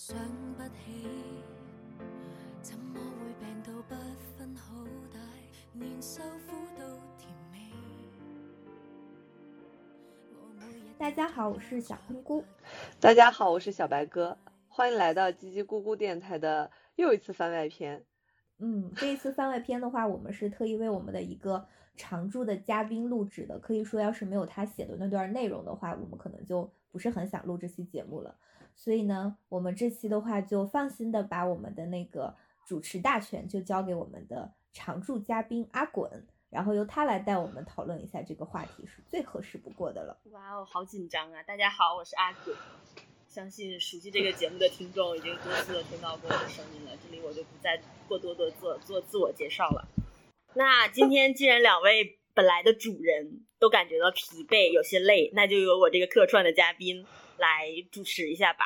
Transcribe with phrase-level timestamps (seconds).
[0.00, 0.16] 想
[0.56, 1.04] 不起，
[2.62, 3.96] 怎么会病到不
[4.38, 5.18] 分好歹，
[5.72, 6.84] 年受苦到
[7.18, 7.58] 甜美。
[10.96, 12.44] 大家好，我是小喷菇。
[13.00, 14.38] 大家好，我是小白哥，
[14.68, 18.04] 欢迎来到叽叽咕咕电台的又一次番外篇。
[18.58, 23.58] 嗯，这一次番外篇的话，我们是特意为我们的一个常驻的嘉宾录制的。
[23.58, 28.36] 可以说，要是没有他写的那段内容的话，我们可能就不是很想录这期节目了。
[28.74, 40.16] 所以呢，我们这期的话就放心的把我们的那个主持大权就交给我们的常驻嘉宾阿滚，然后由他来带我们讨论一下这个话题，是最合适不过的了。
[40.30, 41.42] 哇哦，好紧张啊！
[41.42, 42.54] 大家好，我是阿滚。
[43.26, 49.86] 相信熟悉这个节目的听众已经多次的听到过我的声音了，这里我就不再过多的做做自我介绍了。
[50.54, 57.04] 那今天既然两位本来的主人都感觉到疲惫，有些累，那就由我这个客串的嘉宾
[57.36, 58.64] 来主持一下吧。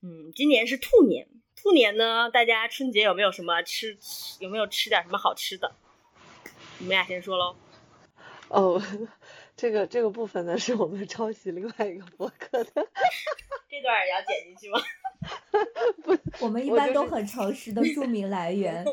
[0.00, 3.98] 嗯，今年是兔年，兔年呢，大家春节有没有什么吃？
[4.38, 5.74] 有没有吃点什么好吃的？
[6.78, 7.56] 你们俩先说喽。
[8.46, 8.80] 哦，
[9.56, 12.70] 这个这个部分呢，是我们抄袭另外一个博客的。
[13.68, 14.80] 这段也要剪进去吗？
[16.04, 18.86] 不我们一般都很诚实的注明来源，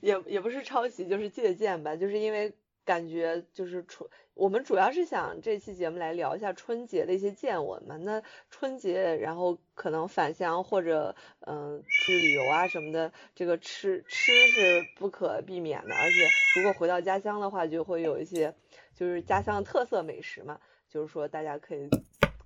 [0.00, 1.94] 也也不是抄袭，就是借鉴吧。
[1.94, 2.52] 就是因为
[2.84, 7.96] 感觉就是春，我们主要是想这期节目来聊一下春节的一些见闻嘛。
[7.96, 15.94] 那春节，然后可能返乡或者嗯去旅游啊什么的，这个吃吃是不可避免的。
[15.94, 18.54] 而且如果回到家乡的话，就会有一些
[18.94, 20.60] 就是家乡的特色美食嘛。
[20.88, 21.88] 就是说大家可以。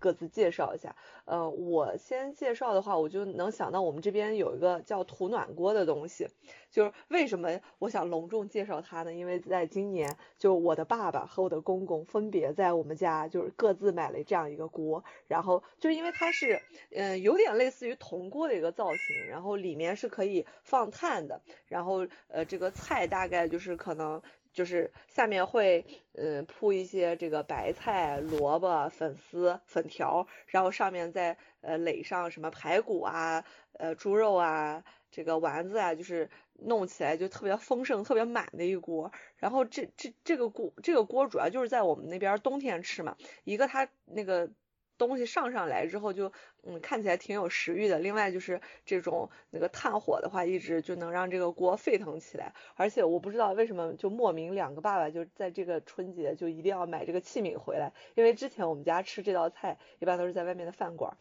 [0.07, 6.29] 各自介绍一下，呃，我先介绍的话，我就能想到我们这边有一个叫土暖锅的东西，
[6.71, 9.13] 就是为什么我想隆重介绍它呢？
[9.13, 16.63] 因为在今年，就我的爸爸和我的公公分别在我们家就是各自买了这样一个锅，然后就因为它是，
[16.93, 24.23] 嗯，有点类似于铜锅的一个造型，然后里面是可以放炭的，然后呃，这个菜大概就是可能。
[24.57, 25.85] 就是下面会，
[26.15, 33.45] 嗯，铺一些这个白菜、萝卜、粉丝、粉条，然后上面再呃垒上什么排骨啊、
[33.75, 39.13] 呃猪肉啊、这个丸子啊，就是弄起来就特别丰盛、特别满的一锅。
[39.37, 44.51] 然后这这这个锅这个锅主要就是在我们那边冬天吃嘛，一个它那个。
[44.99, 47.99] 东西上上来之后就嗯看起来挺有食欲的。
[47.99, 52.55] 另外就是这种那个炭火的话，一直就能让这个锅沸腾起来。
[52.75, 61.17] 而且我不知道为什么就莫名两个爸爸就在这个春节就一定要买这个器皿回来，因为之前我们家吃这道菜一般都是在外面的饭馆，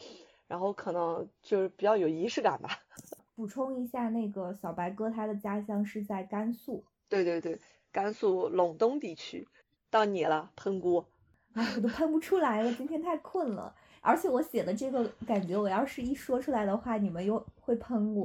[0.47, 2.79] 然后可能就是比较有仪式感吧。
[3.35, 6.85] 补充一下，那个小白哥他的家乡是在甘肃。
[7.09, 7.59] 对对对，
[7.91, 9.47] 甘肃陇东地区。
[9.91, 11.07] 到你了，喷锅。
[11.55, 13.73] 哎，我都喷不出来了，今天太困了。
[14.01, 18.23] 而且我写的这个感觉，我要是一说出来的话，你们又会喷我。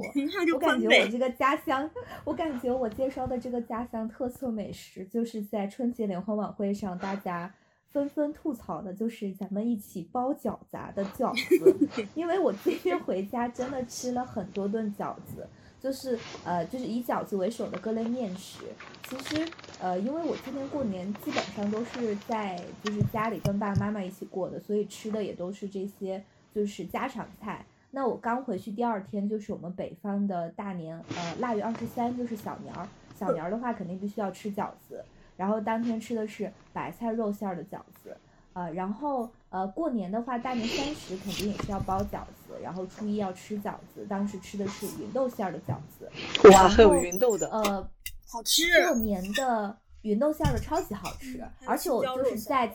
[0.53, 1.89] 我感觉我这个家乡，
[2.23, 7.51] 我感觉我介绍的这个家乡特色美食，就是在春节联欢晚会上大家
[7.89, 12.05] 纷纷吐槽的，就是咱们一起包饺子的饺子。
[12.13, 15.47] 因为我今天回家真的吃了很多顿饺子。
[15.81, 16.15] 就是
[16.45, 18.65] 呃，就是以饺子为首的各类面食。
[19.09, 19.43] 其实
[19.81, 27.65] 呃，因为我今年过年基本上都是在就是家里跟爸爸妈妈一起过的，所以吃的也都是这些就是家常菜。
[27.89, 32.87] 那我刚回去第二天就是我们北方的大年，呃，腊月二十三就是小年儿。
[33.19, 35.03] 小年儿的话肯定必须要吃饺子，
[35.35, 38.15] 然后当天吃的是白菜肉馅儿的饺子。
[38.53, 46.09] 呃，然后呃，过年的话，大年三十肯定也是要包饺子，然后初一要吃饺子，当时吃的是芸豆馅儿的饺子。
[46.49, 47.47] 哇，还有芸豆的。
[47.49, 47.89] 呃，
[48.31, 48.63] 好吃。
[48.87, 52.73] 过年的芸豆馅儿的超级好吃，而且我就是在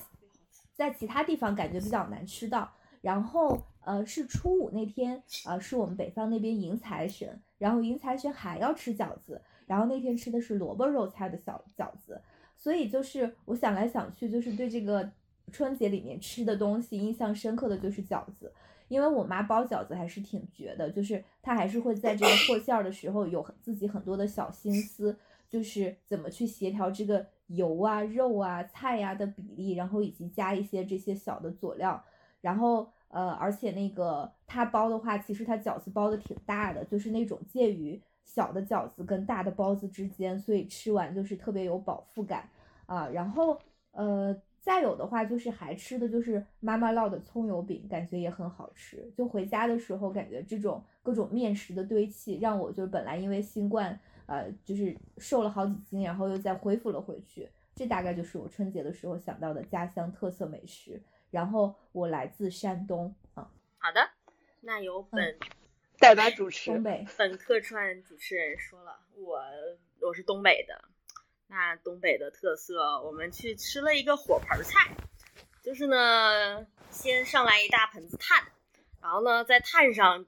[0.74, 2.70] 在其他地方感觉比较难吃到。
[3.00, 12.20] 然后呃，是初五那天，呃，是我们北方那边迎财神，然后迎财神还要吃饺子，然后那天吃的是萝卜肉菜的小饺子，
[12.56, 15.10] 所以就是我想来想去，就是对这个。
[15.52, 18.52] 春节里面吃的东西，印象深刻的就是饺子，
[18.88, 25.16] 因为我妈包饺子还是挺绝的，就是她还是会在这个 和馅儿的时候有自己很多的小心思，
[25.48, 32.02] 就是怎么去协调这个油啊、肉啊、菜呀的比例，然后以及加一些这些小的佐料，
[32.40, 42.48] 然后呃，而且那个她包的话，其实她饺子包的挺大的，就是那种介于小的饺子跟大的包子之间，所以吃完就是特别有饱腹感
[42.86, 43.58] 啊，然后
[43.92, 44.36] 呃。
[44.66, 49.08] 再有的话就是还吃的就是妈妈烙的葱油饼，感觉也很好吃。
[49.16, 57.50] 就回家的时候，感觉这种各种面食的堆砌，让我就是本来因为新冠，呃，就是瘦了好几斤，然后又再恢复了回去。
[57.74, 61.02] 这大概就是我春节的时候想到的家乡特色美食。
[61.30, 63.50] 然后我来自山东啊。
[63.78, 64.10] 好的，
[64.60, 65.38] 那由本
[65.98, 69.40] 代班主持，东北本客串主持人说了，我
[70.00, 70.84] 我是东北的，
[71.48, 74.96] 那东北的特色，我们去吃了一个火盆菜，
[75.62, 78.46] 就是呢，先上来一大盆子炭，
[79.02, 80.26] 然后呢，在炭上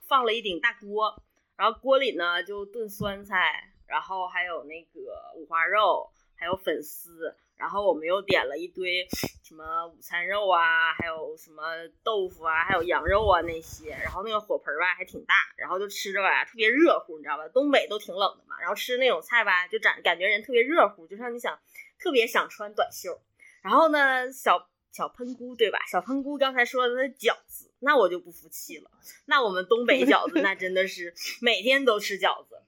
[0.00, 1.22] 放了一顶大锅，
[1.60, 7.36] 然后锅里呢就炖酸菜，然后还有那个五花肉，还有粉丝。
[7.54, 9.06] 然后我们又点了一堆
[9.44, 11.62] 什么午餐肉啊，还有什么
[12.02, 13.90] 豆腐啊，还有羊肉啊那些。
[13.90, 17.46] 然后那个火盆吧还挺大，然后就吃着吧特别热乎，你知道吧？
[17.48, 21.60] 东北都挺冷的嘛，然后吃那种菜吧就感感觉人特别热乎，就像你想
[21.98, 23.20] 特别想穿短袖。
[23.60, 25.78] 然后呢，小小喷菇对吧？
[25.92, 28.90] 小喷菇刚才说的那饺子，那我就不服气了。
[29.26, 31.12] 那我们东北饺子那真的是
[31.42, 32.62] 每天都吃饺子。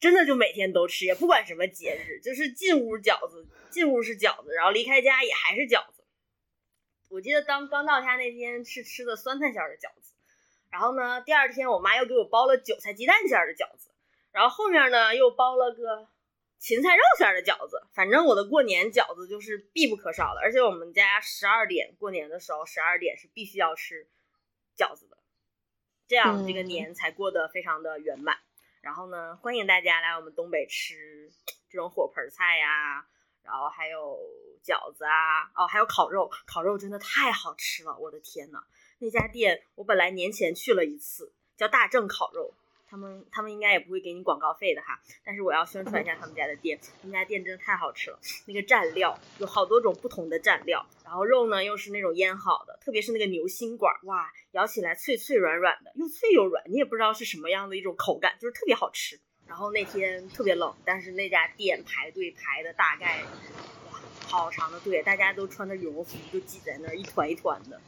[0.00, 6.02] 真的就每天都吃，也不管什么节日，就是进屋饺子，进屋是饺子，然后离开家也还是饺子。
[7.08, 10.14] 我记得当刚到家那天是吃的酸菜馅的饺子，
[10.72, 13.90] 然后呢，第二天我妈又给我包了韭菜鸡蛋馅的饺子，
[14.32, 16.08] 然后后面呢又包了个
[16.58, 17.86] 芹菜肉馅的饺子。
[17.94, 24.08] 反正我的过年饺子就是必不可少的，而且我们家十二点过年的时候，十二点是必须要吃
[24.76, 25.18] 饺子的，
[26.06, 28.38] 这样这个年才过得非常的圆满。
[28.80, 31.30] 然后呢，欢迎大家来我们东北吃
[31.70, 33.06] 这种火盆菜呀，
[33.42, 34.18] 然后还有
[34.64, 38.64] 饺子啊，哦，还有烤肉，烤肉真的太好吃了，我的天呐，
[38.98, 42.54] 那家店我本来年前去了一次，叫大正烤肉。
[42.92, 48.18] 他们他们应该也不会给你广告费的哈，但是我要宣传一下他们家的店，他们家店真的太好吃了。
[48.44, 59.18] 那个蘸料有好多种不同的蘸料，然后肉呢又是那种腌好的，特别是那个牛心管，哇，咬起来脆脆软软的，又脆又软，你也不知道是什么样的一种口感，就是特别好吃。
[59.46, 63.22] 然后那天特别冷，但是那家店排队排的大概
[63.90, 67.80] 哇好长的队，大家都穿着羽绒服就挤在那儿一团一团的。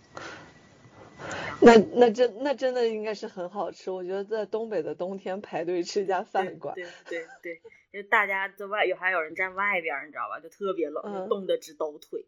[1.61, 7.61] 那那真那真的应该是很好吃，我觉得在东北的冬天排队吃一家饭馆，对对对，
[7.93, 10.41] 就大家在外有还有人站外边，你知道吧？
[10.41, 12.25] 就特别冷，冻得直抖腿，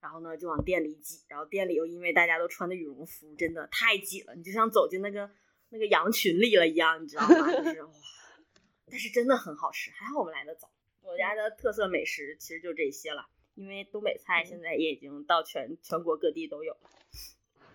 [0.00, 5.30] 然后呢就往店里挤，然后店里又因为大家都穿的羽绒服，真的太挤了，你就像走进那个
[5.70, 7.52] 那个羊群里了一样，你知道吗？
[7.52, 7.90] 就是 哇，
[8.90, 10.70] 但是真的很好吃，还好我们来的早。
[11.02, 16.90] 我家的特色美食其实就这些了，因为东北菜现在也已经到全全国各地都有了。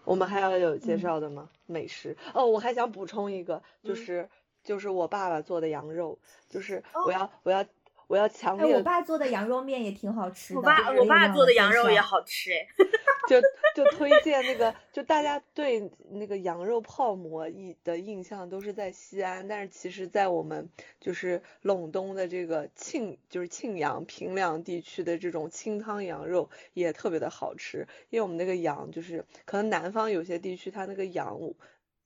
[0.06, 1.50] 我们还要有介绍的吗？
[1.66, 2.16] 美食。
[2.34, 4.30] 哦，我还想补充一个，就是
[4.64, 6.18] 就是我爸爸做的羊肉，
[6.50, 7.66] 就是我要我要
[8.13, 8.75] 我要强烈。
[8.75, 10.60] 我爸做的羊肉面也挺好吃的。
[10.60, 12.68] 我爸我爸做的羊肉也好吃哎。
[13.25, 13.39] 就
[13.74, 20.69] 就推荐那个，就大家对那个羊肉泡馍印的印象都是在西安，但是其实，在我们
[21.00, 31.39] 就是陇东的这个庆，就是庆阳平凉地区的这种清汤羊肉也特别的好吃，因为我们那个羊就是可能南方有些地区它那个羊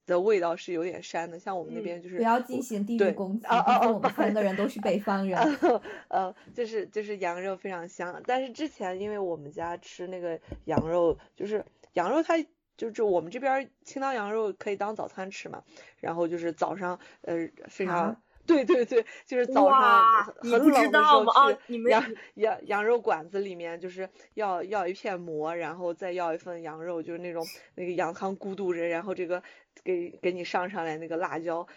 [0.08, 5.38] 的味道是有点膻的，像我们那边就是不要进行地域攻击，毕竟我们三个人都是北方人。
[6.08, 11.64] 呃，就是就是羊肉非常香，但是之前因为我们家吃那个羊肉，就是
[11.94, 12.36] 羊肉它
[12.78, 15.62] 就是我们这边清汤羊肉可以当早餐吃嘛，
[16.00, 18.16] 然后就是早上呃非常
[18.46, 22.04] 对对对，就是早上很冷的时候去羊
[22.36, 27.46] 羊羊肉馆子里面就是要要一片馍，然后再要一份羊肉，就是那种
[27.76, 29.44] 那个羊汤咕嘟着，然后这个。
[29.84, 31.68] 给给你上上来那个辣椒，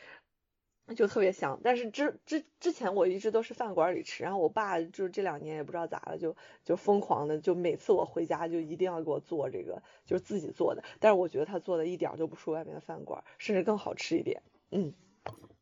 [0.97, 1.61] 就特别香。
[1.63, 10.83] 但是之之之前我一直都是饭馆里吃，然后我爸就这两年也不知道咋了，就就疯狂的，就每次我回家就一定要给我做这个，就是自己做的。
[10.99, 14.43] 但是我觉得他做的一点都不输外面的饭馆，甚至更好吃一点。
[14.71, 14.95] 嗯。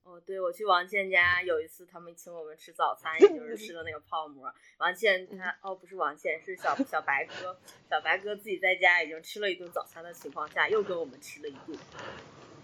[0.09, 4.51] 哦，对，我去王倩家有一次，他们请我们吃早餐，也就是吃的那个泡馍。
[4.79, 7.55] 王倩他哦，不是王倩，是小小白哥，
[7.91, 11.79] 小白哥自己在家已经吃了一顿早餐的情况下，又跟我们吃了一顿。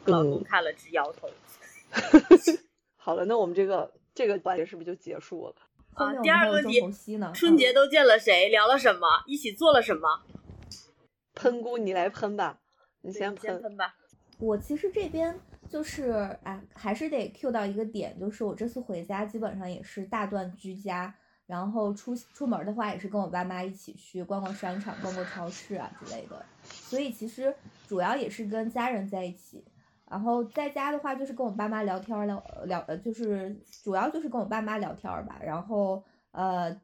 [0.06, 1.28] 老公看了直摇头。
[2.96, 5.54] 好了，那我们这个这个环节是不是就结束了？
[5.92, 6.80] 啊，第二个问题，
[7.34, 8.48] 春节都见了谁？
[8.48, 9.06] 聊了什么？
[9.26, 10.22] 一起做了什么？
[11.34, 12.58] 喷菇，你来喷吧，
[13.02, 13.94] 你先喷吧。
[14.38, 15.38] 我其实这边。
[15.75, 16.12] 就是，
[16.45, 21.12] 哎，还是得 Q 到一个点，就是我这次回家基本上也是大段居家，
[21.47, 27.52] 然后出出门的话也是跟我爸妈一起去逛逛商场、逛逛超市啊之类的，所以其实
[27.88, 29.64] 主要也是跟家人在一起，
[30.09, 36.00] 然后在家的话就是跟我爸妈聊天聊聊，呃，就是主要就是跟我爸妈聊天吧，然后
[36.31, 36.81] 呃，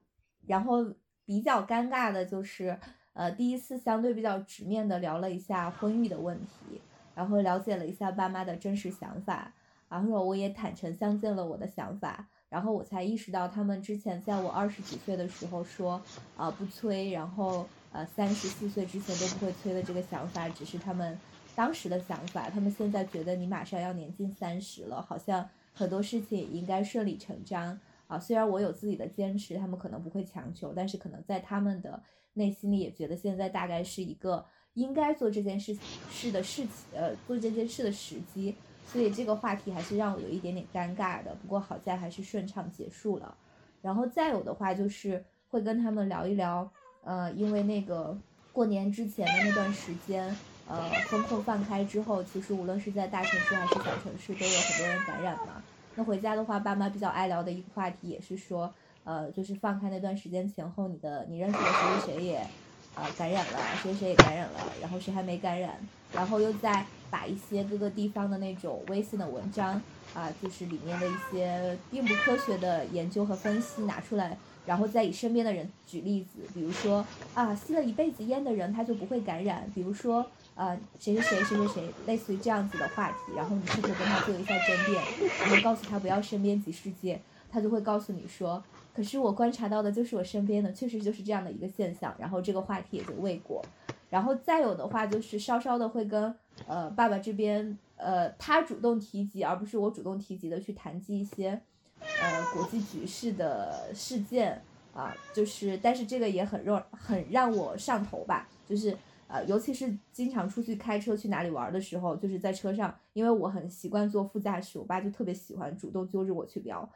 [0.49, 0.85] 然后
[1.25, 2.77] 比较尴尬的就是，
[3.13, 6.81] 呃，第一次相对比较直面的聊了一下婚育的问题。
[7.21, 9.53] 然后了解了一下爸妈的真实想法，
[9.91, 16.01] 然后我也坦诚相见了我的想法，然后我才意识到他们之前在我二十几岁的时候说
[16.35, 21.19] 啊不催，然后呃三十四岁之前都不会催的这个想法，只是他们
[21.55, 28.19] 当时的想法，他们现在觉得你马上要年近三十了，好像很多事情也应该顺理成章啊。
[28.19, 34.43] 虽然我有自己的坚持，他们可能不会强求，但是可能在他们的内心里也觉得现在大概是一个
[34.75, 35.77] 应该做这件事
[36.11, 38.55] 事的事情，呃，做这件事的时机。
[38.87, 43.37] 所以这个话题还是让我有一点点尴尬的，不过好在还是顺畅结束了。
[43.81, 46.69] 然后再有的话就是会跟他们聊一聊，
[47.05, 48.19] 呃，因为那个
[48.53, 50.37] 过年之前的那段时间，
[50.67, 55.63] 呃，风控放开之后，其实无论是在大城市还是小城市，都有很多人感染嘛。
[55.95, 58.75] 那回家的话，爸妈比较爱聊的一个话题也是说，
[59.05, 62.47] 呃，就是放开那段时间前后，你的你认识的谁谁谁也，
[62.95, 65.75] 啊，感染了，谁谁也感染了，然后谁还没感染，
[66.13, 66.85] 然后又在。
[67.11, 69.83] 把一些各个地方的那种微信的文章
[70.15, 77.05] 啊，就是里面的一些并不科学的研究和分析拿出来，然后再以身边的人举例子，比如说
[77.35, 85.03] 啊，吸了一辈子烟的人他就不会感染，比如说啊，谁谁谁谁谁谁，类似于这样子的话题，然后你试图跟他做一下争辩，
[85.41, 87.21] 然后告诉他不要身边即世界，
[87.51, 88.63] 他就会告诉你说，
[89.01, 93.65] 可是我观察到的就是我身边的确实就是这样的一个现象，然后这个话题也就未果。
[94.11, 96.35] 然后再有的话就是稍稍的会跟
[96.67, 101.59] 呃爸爸这边呃他主动提及，而不是我主动提及的去谈及一些
[101.99, 104.61] 呃国际局势的事件
[104.93, 108.95] 啊，就是但是这个也很让很让我上头吧，就是
[109.29, 116.87] 呃尤其是经常出去开车去哪里玩的时候，就是在车上，因为我很习惯坐副驾驶，我爸就特别喜欢主动揪着我去聊，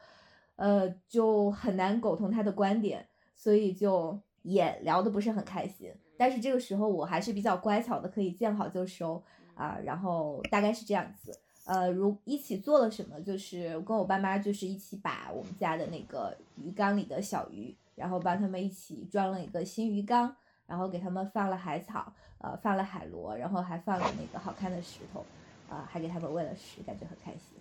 [0.56, 5.92] 呃就很难苟同他的观点，所以就也聊得不是很开心。
[6.16, 9.22] 但是这个时候我还是比较乖巧的，可以见好就收
[9.54, 11.32] 啊，然后大概是这样子。
[11.66, 25.24] 呃，如一起做了什么，就是跟我爸妈就是一起把我们家的那个鱼缸里的小鱼，然后帮他们一起装了一个新鱼缸，然后给他们放了海草，呃，放了海螺，然后还放了那个好看的石头，
[25.70, 27.58] 啊，还给他们喂了食，感觉很开心。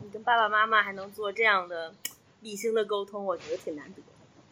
[0.00, 1.94] 你跟爸爸妈妈还能做这样的
[2.40, 4.02] 理性的沟通，我觉得挺难得。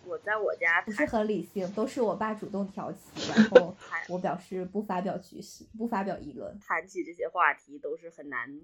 [0.07, 2.99] 我在我家不是很理性，都是我爸主动挑起，
[3.31, 3.75] 然 后
[4.09, 6.59] 我表示不发表局势，不发表议论。
[6.61, 8.61] 谈起这些话题都是很难，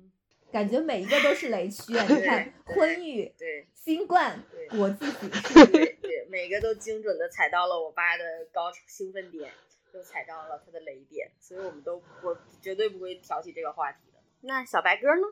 [0.53, 2.05] 感觉每一个都是雷区啊！
[2.11, 9.51] 你看，婚育、对新冠、国际局势，对对，每个都精准的踩到了我爸的高兴奋点，
[9.95, 14.19] 又踩到了他的雷点，所以我们都我绝对不会挑起这个话题的。
[14.43, 15.27] 那小白鸽呢？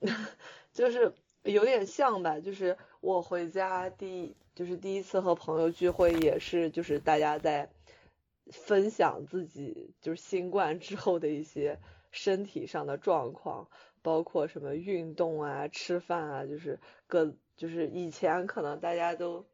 [0.72, 1.12] 就是
[1.42, 4.36] 有点像吧，就是我回家第。
[4.52, 7.70] 就是第一次和朋友聚会，也是就是大家在
[8.50, 11.78] 分享自己就是新冠之后的一些
[12.10, 13.70] 身体上的状况，
[14.02, 19.46] 包括什么运动啊、吃饭啊，就是各就是以前可能大家都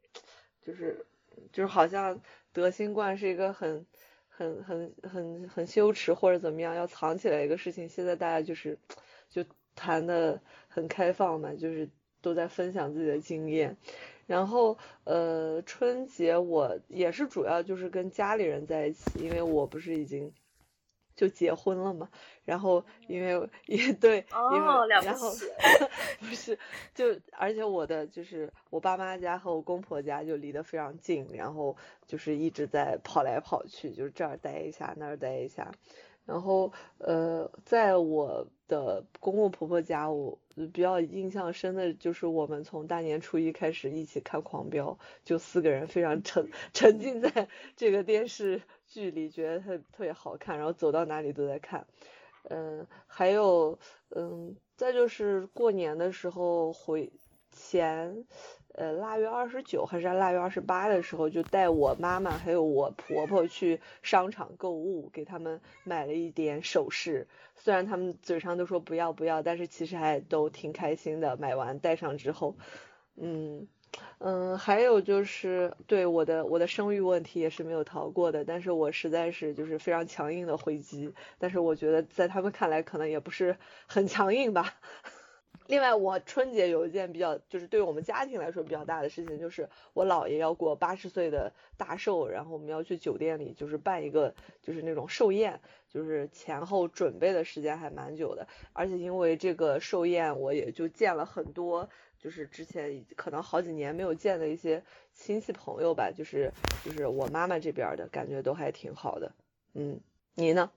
[0.62, 1.06] 就是
[1.52, 2.20] 就是好像
[2.52, 3.86] 得新冠是一个很
[4.28, 8.80] 很很很很羞耻或者怎么样要藏起来一个事情，现在大家就是
[9.30, 9.44] 就
[9.76, 11.88] 谈的很开放嘛，就是
[12.20, 13.76] 都在分享自己的经验。
[14.26, 20.32] 然后，呃，春节我也是主要就是跟家里人在一起，因为我不是已经
[21.14, 22.08] 就结婚了嘛。
[22.44, 25.30] 然后，因为也对，因为然后
[26.18, 26.58] 不 是
[26.92, 35.70] 就而且我的就是我爸妈家和我公婆家就离得非常近，然后就是一直在跑来跑去，就是这儿待一下那儿待一下。
[36.26, 40.38] 然后，呃，在我的公公婆婆家，我
[40.72, 44.90] 比较印象深的就是我们从大年初一开始一起看《狂飙》，
[45.24, 51.86] 就四个人非常沉 沉浸在这个电视剧里，觉得特特别好看，然后走到哪里都在看。
[52.48, 53.78] 嗯，还有，
[54.10, 57.12] 嗯，再就是过年的时候回
[57.52, 58.24] 前。
[58.76, 67.26] 呃，腊月二十九还是腊月二十八的时候，就带我妈妈还有我婆婆去商场购物，给他们买了一点首饰。
[67.54, 71.38] 虽然他们嘴上都说不要不要，但是其实还都挺开心的。
[71.38, 72.54] 买完戴上之后，
[73.16, 73.66] 嗯
[74.18, 83.56] 嗯，还有就是对我的我的生育问题也是没有逃过的，但是我实在是就是非常强硬的回击，但是我觉得在他们看来可能也不是
[83.86, 84.74] 很强硬吧。
[85.68, 109.32] 另外，我春节有一件比较，就是对于我们家庭来说比较大的事情，就是我姥爷要过八十岁的大寿，然后我们要去酒店里，就是办一个，就是那种寿宴，就是前后准备的时间还蛮久的，而且因为这个寿宴，我也就见了很多，就是之前可能好几年没有见的一些亲戚朋友吧，就是就是我妈妈这边的感觉都还挺好的，
[109.74, 110.00] 嗯，
[110.34, 110.70] 你呢？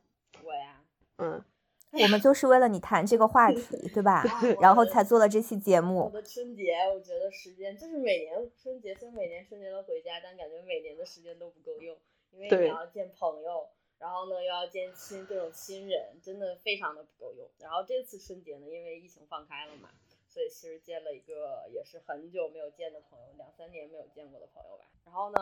[0.43, 0.81] 我呀，
[1.17, 1.43] 嗯。
[1.91, 4.23] 我们就是为了你谈这个话题，对吧？
[4.61, 6.05] 然后才做了这期节目。
[6.05, 11.97] 我的春节，我觉得时间就是每年春节，虽然每年春节都回家，但感觉每年的时间都不够用，
[12.31, 17.49] 因为你要见朋友，然后呢又要见亲各种亲人，真的非常的不够用。
[17.59, 19.89] 然后这次春节呢，因为疫情放开了嘛，
[20.27, 24.85] 所以其实见了一个也是很久没有见的朋友，两三年没有见过的朋友吧。
[25.05, 25.39] 然后呢，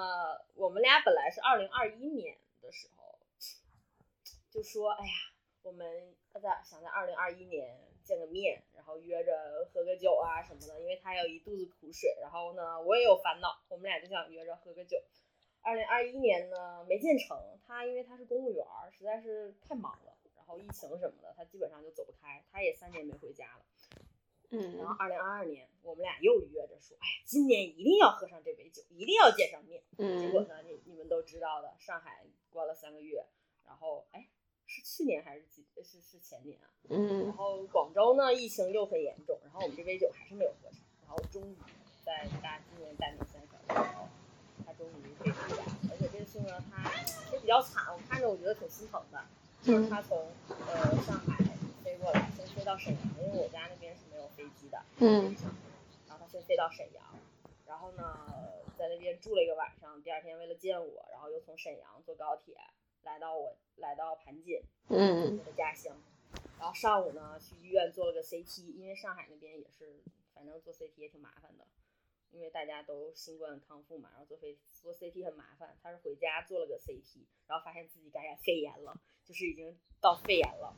[0.56, 3.20] 我们俩本来是二零二一年的时候
[4.50, 5.12] 就说，哎呀，
[5.62, 15.02] 我们在想在二零二一年见个面，然后约着喝个酒啊什么的，因为他有一肚子苦水，然后呢我也有烦恼，我们俩就想约着喝个酒。
[15.62, 23.66] 二零二一年呢没见成，他因为他是公务员，实在是太忙了，然后疫情什么的，他基本上就走不开，他也三年没回家了。
[24.50, 29.84] 嗯然后二零二二年我们俩又约着说，哎呀，今年一定要喝上这杯酒，一定要见上面。
[29.98, 33.26] 结果嗯呢，你你们都知道的，上海关了三个月，
[33.66, 34.30] 然后哎，
[34.68, 36.68] 是去年还是几是是前年啊？
[36.90, 37.08] 嗯。
[37.08, 41.56] 然嗯后广州呢疫情又很严重，然后我们这杯酒还是没有喝成，然后终于
[42.06, 44.08] 在大今年大年三十的时候，
[44.66, 46.92] 他终于可以回家了，而且这次呢他
[47.32, 49.24] 也比较惨，我看着我觉得挺心疼的，
[49.64, 51.44] 就是他从呃上海
[51.84, 55.36] 飞过来，先飞到沈阳，因为我家那边是没有飞机的，嗯。
[56.08, 57.04] 然后他先飞到沈阳，
[57.66, 58.18] 然后呢
[58.78, 62.56] 在那边住了一个晚上，第二天为了见我，然后又从沈阳坐高铁
[63.08, 65.96] 来到我来到盘锦，嗯我的家乡。
[66.60, 70.04] 然后上午呢去医院做了个 CT，因为上海那边也是，
[70.36, 71.66] 反正做 CT 也挺麻烦的，
[72.32, 75.78] 因为大家都新冠康复嘛，然后做肺做 CT 很麻烦。
[75.82, 80.76] 他是回家做了个 CT，然后发现自己感染肺炎了，就是已经到肺炎了。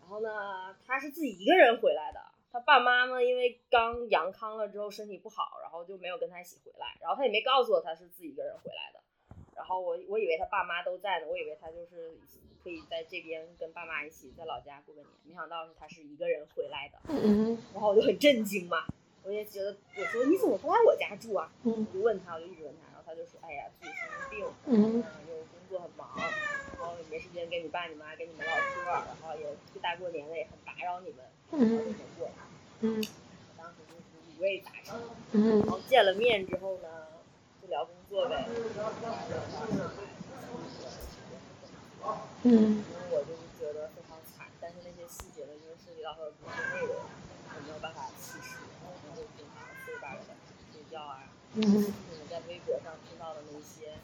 [0.00, 9.00] 然后呢，他是自己一个人回来的，他爸妈呢因为刚阳康了之后身体不好，然后就没有跟他一起回来，然后他也没告诉我他是自己一个人回来的。
[9.60, 12.16] 然后我我以为他爸妈都在呢，我以为他就是
[12.64, 18.86] 可以在这边跟爸妈一起在老家过个年，没想到是他是一个人回来的，嗯然后我就很震惊嘛，
[19.22, 21.52] 我也觉得我说你怎么不来我家住啊？
[21.64, 29.46] 嗯我就问他，我就一直问他，然后他就说，哎呀，自己生病，嗯又工作很忙，然后也没时间跟你爸你妈跟你们唠嗑，然后也
[29.82, 32.32] 大过年的也很打扰你们，然后就没过来。
[32.80, 34.98] 嗯我当时就是五味杂陈，
[35.32, 37.19] 嗯然后见了面之后呢，就
[37.70, 38.44] 聊工作呗。
[42.42, 48.58] 嗯我就是觉得非常惨，但是那些细节呢，因为涉及到他的工作内容，我没有办法细说，
[49.06, 50.20] 然后就经常睡吧的
[50.72, 53.94] 睡觉啊，嗯你们在微博上听到的那些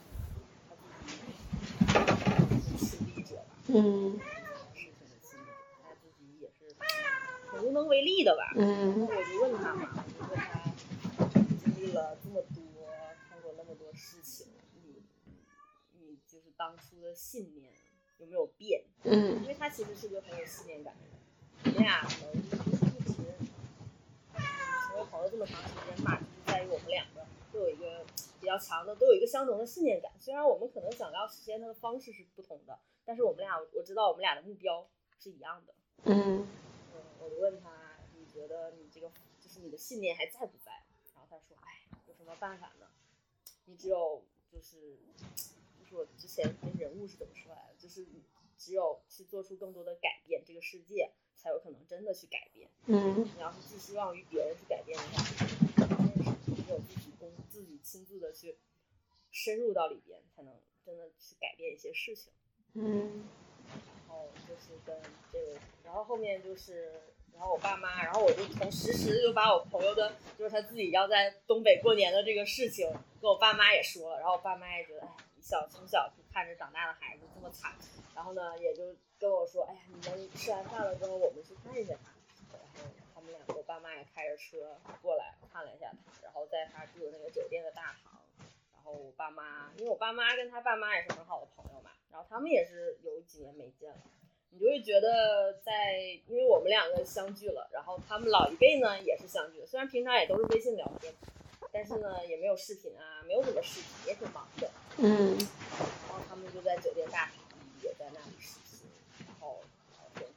[0.69, 4.21] 他自己是亲历者吧，嗯
[4.75, 5.51] 事情的亲历，
[5.83, 6.59] 他自己也是
[7.51, 8.53] 很无能为力的吧。
[8.55, 10.61] 然后嗯我就问他嘛，我就问他
[11.65, 12.76] 经历了这么多
[13.97, 14.49] 事情，
[14.83, 15.03] 你
[15.99, 17.73] 你就是当初的信念
[18.19, 18.85] 有没有变？
[19.05, 21.17] 嗯因为他其实是一个很有信念感的人，
[21.65, 22.57] 我们俩能一直
[23.13, 28.05] 成为朋友这么长时间吧，就是在于我们两个都有一个
[28.41, 30.13] 比较强的，都有一个相同的信念感。
[30.19, 35.75] 虽然我们可能想要实现它的方式是不同的，但是我们俩我知道我们俩的目标是一样的。
[36.05, 36.47] 嗯
[36.95, 40.73] 嗯，我就问他，你觉得你这个就是你的信念还在不在？
[41.15, 42.86] 然后他说，哎，有什么办法呢？
[43.67, 44.97] 你只有就是，
[45.79, 47.75] 就是我之前那人物是怎么说来的？
[47.79, 48.23] 就是你
[48.57, 52.71] 只有去做出更多的改变，这个世界才有可能真的去改变。
[52.87, 55.23] 嗯你要是寄希望于别人去改变的话，
[56.45, 58.57] 只有自己公自己亲自的去
[59.31, 62.33] 深入到里边，才能真的去改变一些事情。
[62.75, 63.25] 嗯
[64.09, 64.97] 然后就是跟
[65.33, 67.03] 这个，然后后面就是，
[67.37, 75.09] 然后我爸妈，然后我就从实时就把我朋友的，就是他自己要在东北过年的这个事情，跟我爸妈也说了，然后我爸妈也觉得，哎，
[75.41, 77.73] 小从小就看着长大的孩子这么惨，
[78.15, 82.11] 然后呢，也就跟我说，哎呀，你们吃完饭了之后，我们去看一下他，
[82.53, 88.19] 然后他们两个，我爸妈也开着车过来看了一下他，然后在他住的那个酒店的大堂。
[88.73, 93.99] 然后我爸妈，因为我爸妈跟他爸妈也是很好的朋友嘛，然后他们也是有几年没见了，
[94.57, 101.13] 你就会觉得在，因为我们两个相聚了，然后他们老一辈呢也是相聚的，虽然平常也都是微信聊天，
[101.71, 105.37] 但是呢也没有视频啊，没有什么视频，也挺忙的，嗯
[106.09, 107.35] 然后他们就在酒店大堂
[107.83, 108.87] 也在那里实习，
[109.27, 109.61] 然后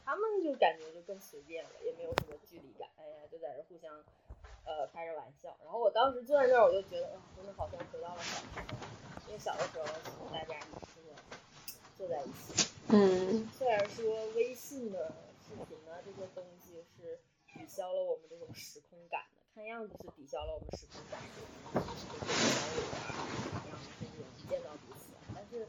[0.04, 4.04] 他们就感觉就更随便了，也没有什么距离感，哎呀，就在这互相
[4.66, 5.56] 呃开着玩笑。
[5.64, 8.76] 然后我当时坐在那儿，我就觉得啊，真的好像回到了小时候，
[9.28, 9.86] 因为小的时候
[10.34, 11.00] 大家一起
[12.00, 15.12] 坐坐在一起，嗯虽然说微信的、
[15.44, 17.20] 视频啊这些东西是
[17.54, 23.28] 抵消了我们这种时空感的，看样子是抵消了我们时空感的，就是这种交流啊，
[23.66, 25.68] 这样甚至能见到彼此啊，但是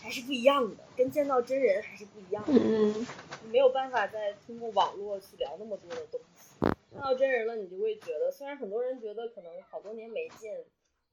[0.00, 2.52] 还是不一样的，跟见到真人还是不一样的。
[2.54, 3.06] 嗯
[3.44, 6.58] 你没有办法再通过网络去聊那么多的东西。
[6.90, 10.64] 看到真人了，你就会觉得，虽然很多人觉得可能好多年没见，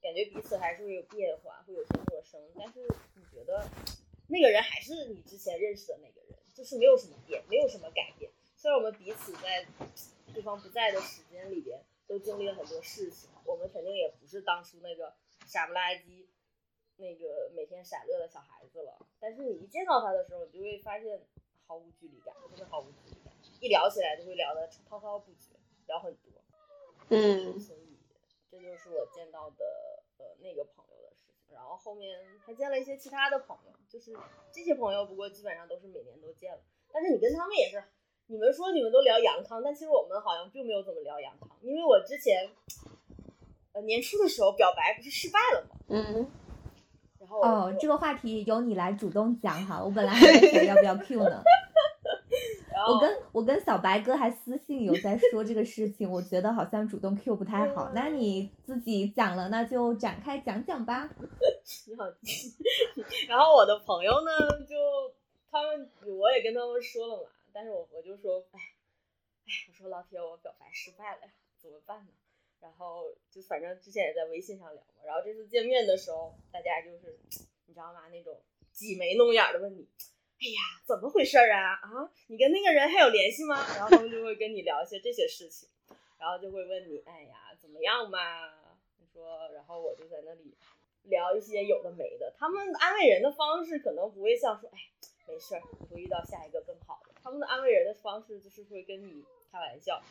[0.02, 2.80] 感觉彼此还是会有变化，会有些陌生，但是
[3.16, 3.68] 你觉得
[4.28, 8.32] 那个人还是你之前认识的那个人，就是没有什么变，没有什么改变。
[8.56, 9.66] 虽然我们彼此在
[10.34, 15.14] 对方不在的时间里边都经历了很多事情，我们肯定也不是当初那个
[15.46, 16.28] 傻不拉几、
[16.98, 18.98] 那个每天傻乐的小孩子了。
[19.20, 21.22] 但是你一见到他的时候，你就会发现
[21.68, 23.34] 毫无距离感，真的毫无距离感。
[23.60, 25.56] 一聊起来就会聊的滔滔不绝，
[25.88, 26.32] 聊很多。
[27.10, 27.60] 嗯，
[28.56, 29.65] 这就是我见到的
[30.18, 31.54] 呃那个朋友的事情。
[31.54, 34.15] 然后后面还见了一些其他的朋友，就是
[34.52, 36.60] 这些朋友，不过基本上都是每年都见了。
[36.91, 37.84] 但是你跟他们也是，
[38.28, 42.50] 你们说你们都聊杨康，但其实我们好像并没有怎么聊杨康，因为我之前
[43.74, 45.76] 呃年初的时候表白不是失败了吗？
[45.89, 46.28] 嗯，
[47.20, 51.44] 然后哦，这个话题由你来主动讲哈，我本来还在想要不要 Q 呢。
[52.88, 57.92] 我跟我跟小白哥还私信有在说这个事情，我觉得好像主动 Q 不太好。
[57.94, 61.10] 那你自己讲了，那就展开讲讲吧。
[61.88, 62.06] 你好。
[63.28, 64.76] 然后我的朋友呢，就
[65.50, 68.60] 他们我也跟他们说了嘛，但是我我就说，哎，
[69.46, 71.30] 哎，我说老铁，我表白失败了呀，
[71.62, 72.12] 怎么办呢？
[72.62, 77.20] 然后就反正之前也在微信上聊嘛，然后这次见面的时候，大家就是
[77.68, 78.08] 你知道吗？
[78.12, 78.36] 那种
[78.72, 79.88] 挤眉弄眼的问你，
[80.36, 81.80] 哎呀，怎么回事儿啊？
[81.82, 83.56] 啊，你跟那个人还有联系吗？
[83.76, 85.69] 然后他们就会跟你聊一些这些事情，
[86.19, 88.19] 然后就会问你，哎呀，怎么样嘛？
[89.00, 90.54] 你说，然后我就在那里
[91.04, 92.34] 聊一些有的没的。
[92.38, 94.78] 他们安慰人的方式可能不会像说，哎，
[95.26, 97.13] 没事儿，你会遇到下一个更好的。
[97.24, 100.02] 他们的安慰人的方式就是会跟你开玩笑。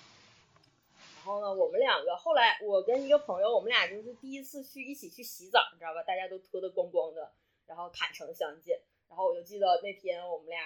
[1.17, 6.03] 然后呢，我们两个后来，我跟一个朋友，我们俩就是第一次去一起去洗澡，你知道吧？
[6.03, 7.33] 大家都脱得光光的，
[7.67, 8.81] 然后坦诚相见。
[9.15, 10.59] 然后我就记得那天我们俩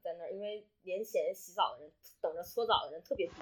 [0.00, 1.92] 在那儿，因为年前洗澡的人
[2.22, 3.34] 等着搓澡的人特别多，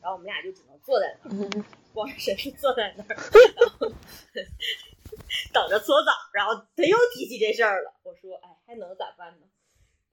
[0.00, 3.16] 然后我们俩就只能坐在那儿，嗯光着身子坐在那儿，
[3.58, 3.88] 然后
[5.52, 6.12] 等着搓澡。
[6.32, 9.46] 然后他又提起这事儿了，我说，哎，还能咋办呢？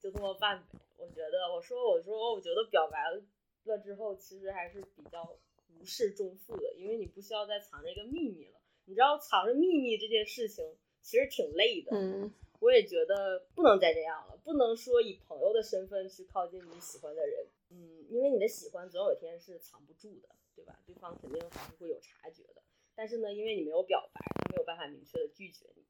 [0.02, 0.80] 就这么办呗。
[0.98, 8.60] 我觉得，我说，我说，我觉得表白了之后，其实还是比较如释重负的，因为你不需要再藏着一个秘密了。
[8.86, 10.66] 你知道，藏着秘密这件事情
[11.04, 11.92] 其实挺累的。
[11.96, 20.80] 嗯我也觉得不能再这样了，不能说以朋友的身份去靠近你喜欢的人，嗯，因为你的喜欢总有一天是藏不住的，对吧？
[20.86, 22.62] 对方肯定还是会有察觉的。
[22.96, 25.86] 但是呢，因为你没有表白，他没有办法明确的拒绝你。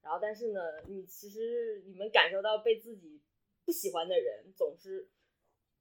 [0.00, 3.20] 然后，但是呢，你其实你们感受到被自己
[3.64, 5.08] 不喜欢的人总是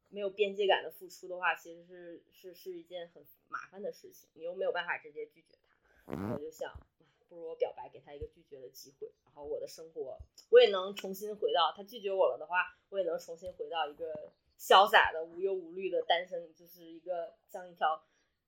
[0.10, 6.34] 没有边界感的付出的话，其实是是是一件很麻烦的事情，你又没有办法直接拒绝他。
[6.34, 6.72] 我就想，
[7.32, 12.58] 不如我表白，给他一个拒绝的机会，然后我的生活我也能重新回到他拒绝我了的话，
[12.90, 18.04] 我也能重新回到一个潇洒的、无忧无虑的单身，就是一个像一条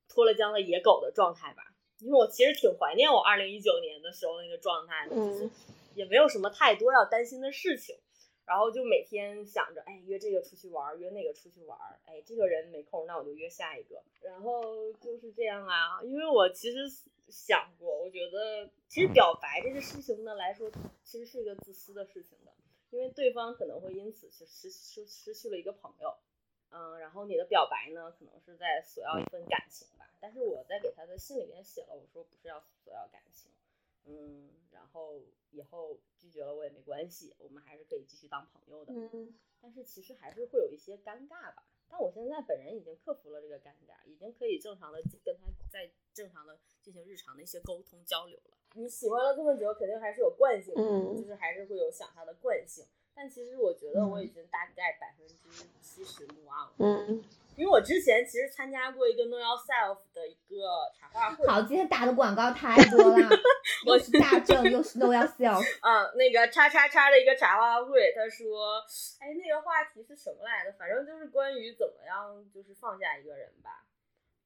[0.06, 1.62] 脱了缰的野狗的状态吧。
[2.00, 5.50] 因为我其实挺怀念我二零一九年的时候那个状态的，就是嗯
[5.94, 7.96] 也没有什么太多要担心的事情，
[8.44, 16.02] 然后就每天想着，哎，约这个出去玩儿，约那个出去玩儿，哎，这个人没空，那我就约下一个，然后就是这样啊。
[16.02, 16.80] 因为我其实
[17.28, 20.70] 想过，我觉得其实表白这个事情呢来说，
[21.02, 22.52] 其实是一个自私的事情的，
[22.90, 26.16] 因为对方可能会因此去失失失去了一个朋友，
[26.70, 33.50] 嗯，然后你的表白呢，可能是在索要一份感情吧，但是我在给他的信里面写了，我说不是要索要感情，
[34.04, 39.34] 嗯，然后以后拒绝了我也没关系，我们还是可以继续当朋友的，嗯。
[39.60, 41.64] 但是其实还是会有一些尴尬吧。
[41.88, 48.56] 但我现在本人已经克服了这个尴尬，已经可以正常的跟他在正常的进行日常的一些沟通交流了。
[48.74, 52.84] 你喜欢了这么久，肯定还是有惯性的，嗯就是还是会有想他的惯性。
[53.14, 55.34] 但其实我觉得我已经大概百分之
[55.80, 57.24] 七十 move on 了，嗯
[57.56, 63.28] 因为我之前其实参加过一个 Know Yourself 的一个茶话会，好，今天打的广告太多了，
[63.86, 65.62] 又是大正，又是 know yourself。
[65.82, 68.78] 嗯，那个叉叉叉的一个茶话会，他说，
[69.20, 70.72] 哎，那个话题是什么来着？
[70.78, 73.84] 反正就是关于怎么样就是放下一个人吧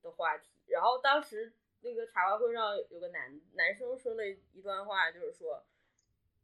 [0.03, 0.49] 的话题。
[0.66, 5.64] 然后当时那个茶话会上有个男男生说了一段话，就是说，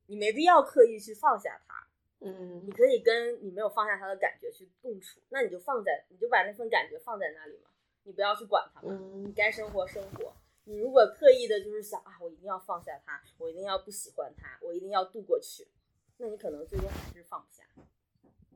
[0.07, 1.87] 你没必要刻意去放下他，
[2.25, 7.71] 嗯你可以跟你没有放下他的感觉去共处，那你就放在，你就把那份感觉放在那里嘛，
[8.05, 10.35] 你不要去管他嘛，你嗯该生活生活。
[10.65, 15.69] 你如果刻意的就是想啊，我一定要放下他，我一定要不喜欢他，我一定要度过去，
[16.17, 17.65] 那你可能最终还是放不下。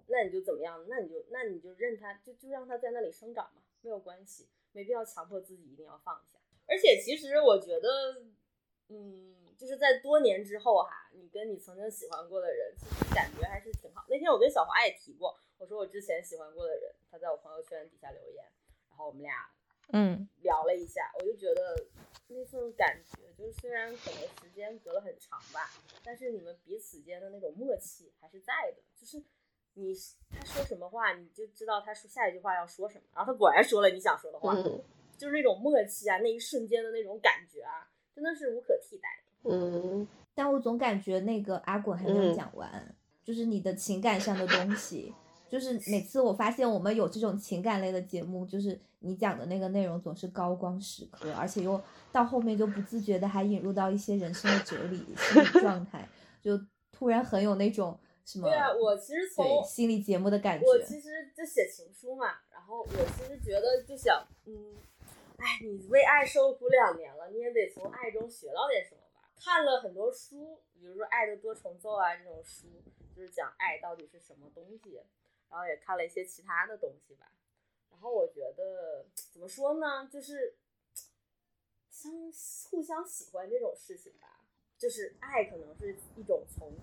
[0.06, 0.82] 那你就怎么样？
[0.88, 6.38] 那你就那你就任他，就就让他在那里生长嘛，没有关系，没必要强迫自己一定要放下。
[6.66, 8.22] 而且其实我觉得，
[8.88, 14.06] 嗯，就是在多年之后哈，你跟你曾经喜欢过的人，其实感觉还是挺好。
[14.08, 18.44] 那天我跟小华也提过，我说我之前喜欢过的人，他在我朋友圈底下留言，
[18.88, 19.34] 然后我们俩
[19.92, 21.76] 嗯，聊了一下，我就觉得
[22.28, 25.68] 那份感觉，就是虽然可能时间隔了很长吧，
[26.04, 28.82] 但是你们彼此间的那种默契还是在的。
[28.94, 29.20] 就是
[29.74, 29.94] 你
[30.30, 34.54] 他说什么话，你就知道他说下一句话要说什么，然后他果然说了你想说的话，
[35.16, 39.27] 就是那种默契啊，那一瞬间的那种感觉啊，真的是无可替代的。
[39.44, 45.14] 嗯，但我总感觉那个阿滚还没有讲完，就是你的情感上的东西。
[45.48, 51.80] 就是每次我发现我们有这种情感类的节目，就是你讲的那个内容总是高光时刻，而且又
[52.12, 56.06] 到后面就不自觉的还引入到一些人生的哲理、心理 状态，
[56.42, 56.60] 就
[56.92, 58.46] 突然很有那种什么？
[58.46, 60.66] 对啊，我其实从心理节目的感觉。
[60.66, 64.52] 我其实就写情书嘛，然后我其实觉得就想，嗯，
[65.38, 69.07] 哎，你为爱受苦两年了，你也得从爱中学到点什么吧？
[69.40, 72.66] 看了很多书，比如说《爱的多重奏》啊这种书，
[73.14, 75.00] 就是讲爱到底是什么东西。
[75.50, 77.32] 然后也看了一些其他的东西吧，
[77.88, 80.58] 然后我觉得怎么说呢，就是
[81.88, 82.12] 相
[82.70, 84.44] 互相喜欢这种事情吧，
[84.76, 86.76] 就是爱可能是一种从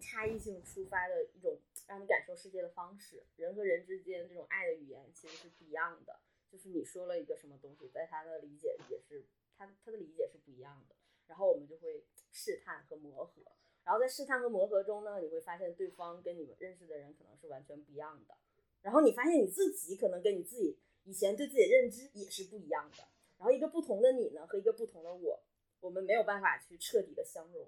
[0.00, 3.22] 差异性出发的一种让你感受世界的方式。
[3.36, 6.18] 人和人之间这种爱的语言其实是不一样的，
[6.50, 9.24] 就是你说了一个什么东西，在他的理解也是
[9.56, 10.96] 他他的理解是不一样的，
[11.28, 13.42] 然后我们就会试探和磨合。
[13.84, 18.34] 然后在试探和磨合中呢，你会发现对方跟你们认识的人可能是完全不一样的。
[18.82, 23.04] 然后你发现你自己可能跟你自己以前对自己的认知也是不一样的。
[23.38, 25.40] 然后一个不同的你呢，和一个不同的我，
[25.80, 27.66] 我们没有办法去彻底的相融。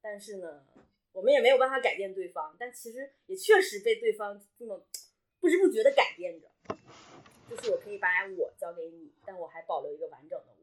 [0.00, 0.64] 但是呢，
[1.12, 2.54] 我们也没有办法改变对方。
[2.58, 4.86] 但其实也确实被对方这么
[5.40, 6.48] 不知不觉的改变着。
[7.50, 10.55] 就是我可以把我交给你，但我还保留一个完整的。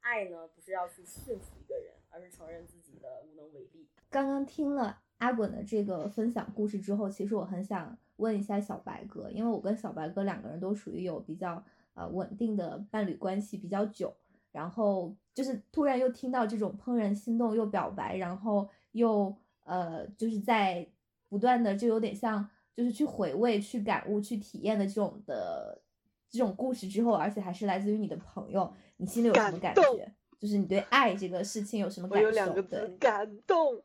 [0.00, 3.88] 爱呢，不是要去驯服一个人，而是承认自己的无能为力。
[4.08, 11.62] 刚刚听了阿滚的这个分享故事之后，其实我很想问一下小白哥，因为我跟小白哥两个人都属于有比较
[11.94, 14.14] 呃稳定的伴侣关系比较久，
[14.50, 20.88] 然后就是突然又听到这种怦然心动又表白，然后又呃就是在
[21.28, 25.80] 不断的就有点像就是去回味、去感悟、去体验的这种的
[26.28, 30.12] 这种故事之后，而且还是来自于你的朋友，你心里有什么感觉？
[30.38, 32.26] 就是你对爱这个事情有什么感受？
[32.26, 33.82] 我有两个字，感动。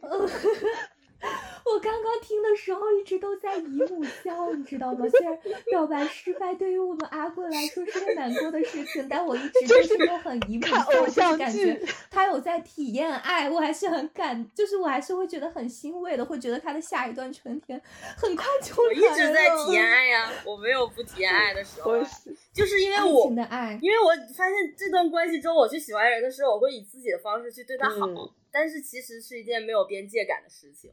[1.72, 5.04] 我刚刚听的时候一直都在姨母笑，你知道吗？
[5.08, 17.80] 虽然表白失败对于我们阿贵来说是个难过的事情，但我一直都是都很姨母笑，就是感觉他有在体验爱，我还是很感，就是我还是会觉得很欣慰的，会觉得他的下一段春天
[18.16, 19.10] 很快就来了。
[19.10, 21.98] 我一直在体验爱呀，我没有不体验爱的时候，
[22.54, 28.06] 就是因为我的爱，因为我发现这段关系中，我去喜欢人的时候，我会以自己的方式去对他好。
[28.52, 30.90] 但是其实是一件没有边界感的事情，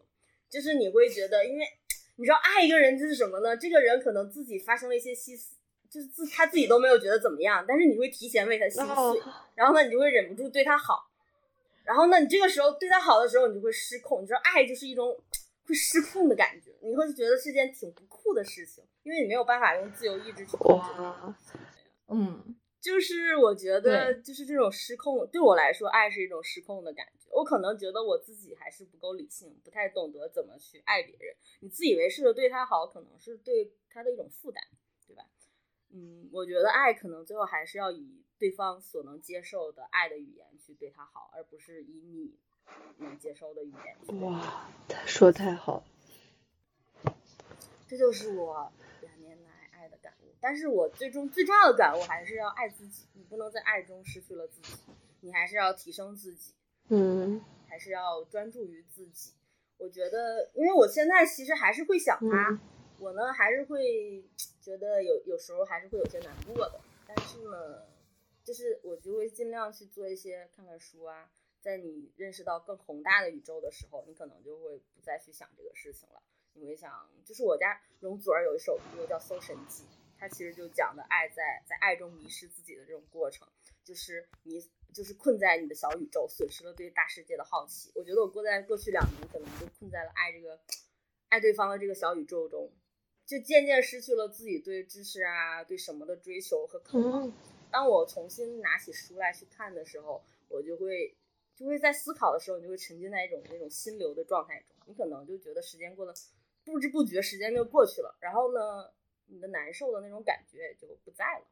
[0.54, 1.66] 就是你会觉得，因为
[2.18, 3.58] 你知道爱一个人就是什么呢？
[3.58, 5.56] 这个人可能自己发生了一些细思，
[5.90, 9.22] 就是自他自己都没有觉得怎么样，但是你会提前为他心碎，
[9.56, 11.10] 然后呢，你就会忍不住对他好，
[11.84, 14.22] 然后呢，你这个时候对他好的时候，你就会失控。
[14.22, 15.20] 你知道，爱就是一种
[15.66, 21.36] 会失控的感觉，你会觉得是件挺不酷的事情，因为你没有办法用自由意志去控制它。
[22.10, 22.56] 嗯。
[22.84, 27.30] 就是我觉得，就是这种失控，对我来说，爱是一种失控的感觉。
[27.32, 31.34] 我可能觉得我自己还是不够理性，不太懂得怎么去爱别人。
[31.62, 34.62] 你自以为是的对他好，可能是对他的一种负担，
[35.08, 35.24] 对吧？
[35.92, 42.36] 嗯，我觉得爱可能最后还是要以对方所能接受的爱的语言去对他好，而不是以你
[42.98, 44.20] 能接受的语言。
[44.20, 45.86] 哇，他说太好，
[47.88, 48.70] 这就是我。
[50.44, 54.76] 但是我最终最重要的感悟还是要爱自己，你不能在爱中失去了自己，
[55.22, 56.54] 你还是要提升自己，
[56.90, 59.32] 嗯，还是要专注于自己。
[59.78, 62.60] 我觉得，因为我现在其实还是会想他，
[63.00, 64.26] 我呢还是会
[64.60, 66.82] 觉得有有时候还是会有些难过的。
[67.08, 67.86] 但是呢，
[68.44, 76.22] 就是我就会尽量去做一些看看书啊，在你认识到更宏大的宇宙的时候，你可能就会不再去想这个事情了。
[76.52, 79.84] 你会想，就是我家容祖儿有一首歌叫《搜神记》。
[80.24, 83.46] 他其实就讲的爱在在爱中迷失自己的这种过程，
[83.84, 84.58] 就是你
[84.94, 87.92] 就是困在你的小宇宙，损失了对大世界的好奇。
[87.94, 90.58] 我觉得我过在过去两年，可能就困在了爱这个
[91.28, 92.72] 爱对方的这个小宇宙中，
[93.26, 97.30] 就渐渐失去了自己对知识啊对什么的追求和渴望。
[97.70, 101.18] 当我重新拿起书来去看的时候，我就会
[101.54, 106.14] 就会在思考的时候，你就会沉浸在一种那种心流的状态中，你可能就觉得时间过得
[106.64, 108.18] 不知不觉，时间就过去了。
[108.22, 108.90] 然后呢？
[109.34, 111.46] 你的难受的那种感觉也就不在了，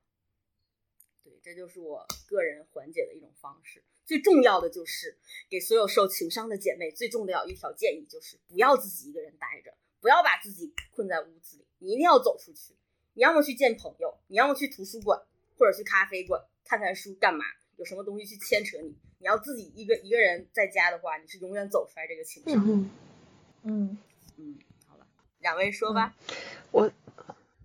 [1.23, 3.83] 对，这就是我个人缓解的一种方式。
[4.05, 5.17] 最重要的就是
[5.49, 12.75] 给所有受情伤的姐妹，最重要一条建议就是不要自己一个人待着，不要把自己困在屋子里，你一定要走出去。
[13.13, 15.19] 你要么去见朋友，你要么去图书馆
[15.57, 17.43] 或者去咖啡馆，看看书干嘛？
[17.77, 18.95] 有什么东西去牵扯你？
[19.19, 22.63] 你要自己一个一个人在家的话，你是永远走不出来这个情伤。
[22.67, 22.91] 嗯
[23.63, 23.97] 嗯
[24.37, 25.07] 嗯，好了，
[25.39, 26.15] 两位说吧。
[26.71, 26.91] 我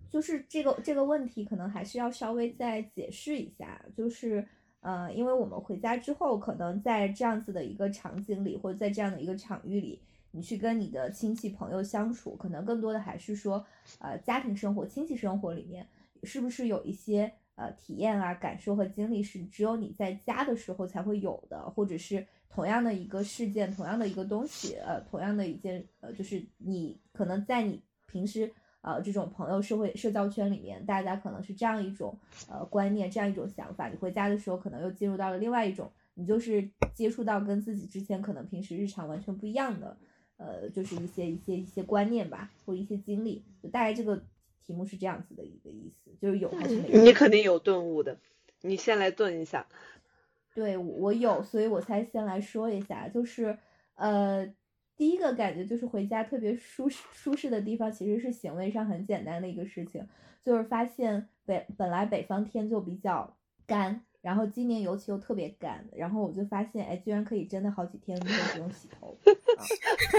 [0.09, 3.83] 就是这个这个问题，可能还是要稍微再解释一下。
[3.95, 4.47] 就是
[4.81, 13.65] 呃，因为我们回家之后，可能在这样子的一个场景里，或者在这样的一个场域里，你去跟你的亲戚朋友相处，可能更多的还是说，
[13.99, 15.87] 呃，家庭生活、亲戚生活里面，
[16.23, 17.31] 是不是有一些。
[17.59, 32.17] 呃，体验啊，感受和经历是只有你在家的时候才会有的，或者是同样的一个事件，同样的一个东西，呃，同样的一件，呃，就是你可能在你平时呃这种朋友社会社交圈里面，大家可能是这样一种
[32.49, 33.89] 呃观念，这样一种想法。
[33.89, 39.97] 你回家的时候，可能又进入到了另外一种，你就是接触到跟自己之前可能平时日常完全不一样的，
[40.37, 44.21] 呃，就是一些一些一些观念吧，或一些经历，就大概这个。
[44.65, 47.01] 题目是这样子的一个意思，就是有还是没有？
[47.01, 48.17] 你肯定有顿悟的，
[48.63, 49.65] 你先来顿一下。
[50.53, 53.07] 对，我有，所以我才先来说一下。
[53.07, 53.57] 就是
[53.95, 54.45] 呃，
[54.97, 60.05] 第一个感觉就是回家特别舒适舒适的地方，其实是行为上很简单的一个事情，
[60.43, 64.01] 就是发现北本来北方天就比较干。
[64.19, 69.15] 然后今年尤其又特别干，然后我就发现，哎，居然可以真的好几天都不用洗头。
[69.23, 69.63] 啊、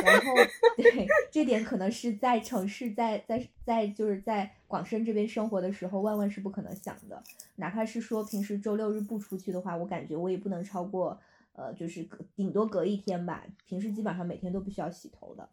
[0.03, 0.35] 然后，
[0.77, 7.23] 对，这点可能是在城市，在在在就是在广深这边生活的时候，万万是不可能想的。
[7.57, 11.21] 哪怕是说平时周六日不出去的话，我感觉我也不能超过，
[11.59, 13.45] 呃，就是隔顶多隔一天吧。
[13.67, 15.49] 平时基本上每天都不需要洗头的。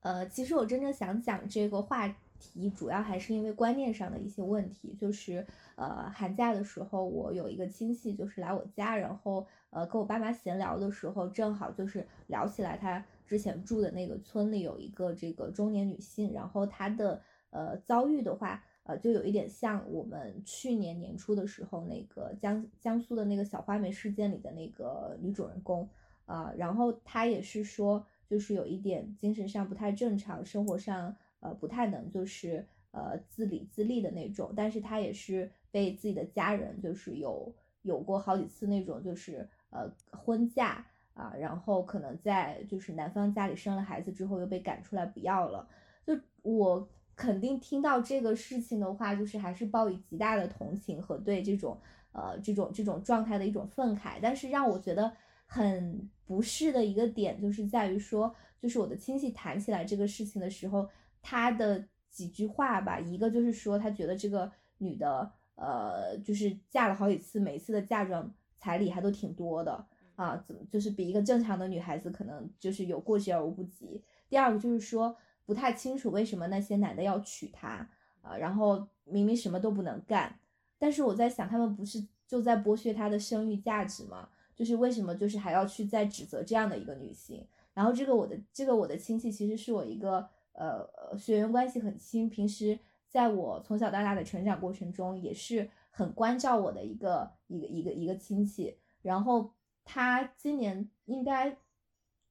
[0.00, 2.06] 呃，其实我真正想讲这个话
[2.38, 5.46] 题，主要还是因为观念上的一些问题，就是。
[5.76, 25.88] 呃，寒假的时候，我有一个亲戚就是来我家，然后呃跟我爸妈闲聊的时候，正好就是聊起来，他之前住的那个村里有一个这个中年女性，然后她的呃遭遇的话，呃就有一点像我们去年年初的时候那个江江苏的那个小花梅事件里的那个女主人公
[26.24, 35.50] 啊，然后她也是说，就是有一点精神上不太正常，生活上呃不太能就是呃自理自立的那种，但是她也是。
[35.72, 45.68] 被自己的家人就是有有过好几次那种就是呃婚嫁啊，然后可能在就是男方家里生了孩子之后又被赶出来不要了。
[46.06, 51.80] 就我肯定听到这个事情的话，就是还是抱以极大的同情和对这种
[52.12, 54.18] 呃这种这种状态的一种愤慨。
[54.22, 55.10] 但是让我觉得
[55.46, 60.88] 很不适的一个点，就是在于说，就是我的亲戚谈起来这个事情的时候，
[61.22, 65.32] 他的几句话吧，一个就是说他觉得这个女的。
[65.58, 74.04] 呃，就是嫁了好几次，每次的嫁妆彩礼还都挺多的啊，怎么就是比一个正常的女孩子可能就是有过之而无不及。
[74.28, 77.88] 第二个就是说不太清楚为什么那些男的要娶她
[78.20, 80.38] 啊，然后明明什么都不能干，
[80.76, 84.28] 但是我在想他们不是就在剥削她的生育价值吗？
[84.54, 87.46] 就是为什么就是还要去再指责这样的一个女性？
[87.72, 92.78] 然后这个我的这个我的亲戚其实是我一个呃血缘关系很亲，平时。
[93.08, 98.76] 在我从小到大的成长过程中，也是很关照我的一个一个一个一个亲戚。
[99.00, 99.50] 然后
[99.84, 101.56] 他今年应该，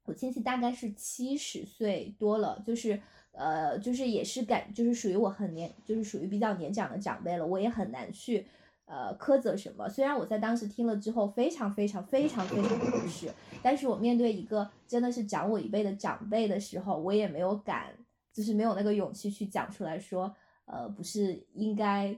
[0.05, 7.45] 我亲戚大概是七十岁多了，就是呃，就是也是感，就是属于我很年，就是属于比较年长的长辈了。
[7.45, 8.47] 我也很难去
[8.85, 9.89] 呃苛责什么。
[9.89, 13.29] 虽然我在当时听了之后非常非常非常非常的不适，
[13.61, 17.93] 但是我面对一个真的是长我一辈的长辈的时候，我也没有敢，
[18.31, 20.35] 就是没有那个勇气去讲出来说。
[20.67, 22.17] 呃，不是应该，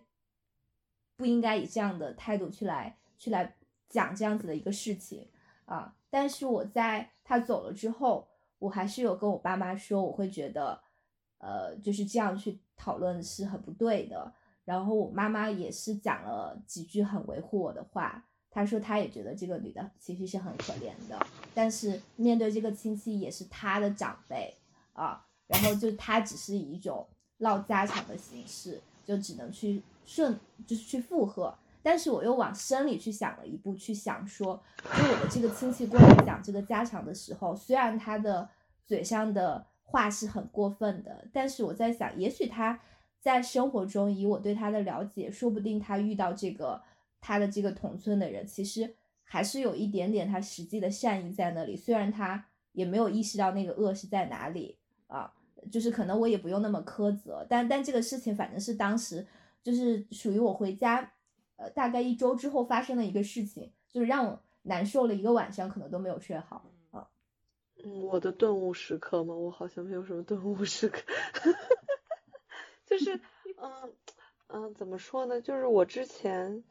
[1.17, 3.53] 不应该以这样的态度去来去来
[3.89, 5.27] 讲这样子的一个事情
[5.65, 5.93] 啊。
[6.09, 8.27] 但是我在他走了之后，
[8.59, 10.79] 我还是有跟我爸妈说，我会觉得，
[11.37, 14.33] 呃，就是这样去讨论是很不对的。
[14.65, 24.53] 然后我妈妈也是讲了几句很维护我的话，她说她也觉得这个女的其实是很可怜的，但是面对这个亲戚也是她的长辈
[24.93, 27.07] 啊，然后就她只是以一种。
[27.39, 31.55] 唠家常的形式，就只能去顺，就是去附和。
[31.87, 38.49] 但是我又往深里去想了一步，去想说，就我的这个亲戚过来讲这个家常的时候，虽然他的
[38.85, 42.77] 嘴上的话是很过分的，但是我在想，也许他
[43.21, 46.81] 在生活中，以我对他的了解，说不定他遇到这个
[47.21, 54.77] 他的这个同村的人，其实还是有一点点他实际的善意在那里，虽然他也没有意识到那个恶是在哪里
[55.07, 55.31] 啊。
[55.71, 59.25] 就是可能我也不用那么苛责，但但这个事情反正是当时
[59.63, 61.11] 就是属于我回家，
[61.57, 67.09] 呃，大概一周之后发生的一个事情，就是让我难受了一个晚上，可能都没有睡好啊。
[67.83, 69.35] 嗯，我的顿悟时刻吗？
[69.35, 71.01] 我好像没有什么顿悟时刻，
[72.85, 73.19] 就是
[73.61, 73.93] 嗯
[74.47, 75.41] 嗯，怎么说呢？
[75.41, 76.63] 就是我之前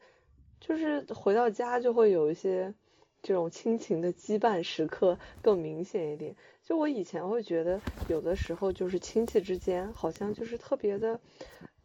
[0.61, 2.75] 就是回到家就会有一些
[3.23, 6.35] 这种亲情的羁绊时刻更明显一点。
[6.65, 11.21] 就我以前会觉得，有的时候就是亲戚之间好像就是特别的，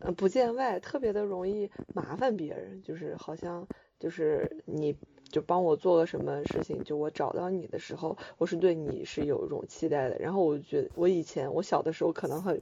[0.01, 3.67] 呃，不见外，特别的容易麻烦别人，就是好像
[3.99, 4.95] 就是你
[5.29, 10.17] 就帮我做个什么事情，就我找到你的时候，我是对你是有一种期待的。
[10.19, 12.61] 然后我觉得我以前我小的时候可能很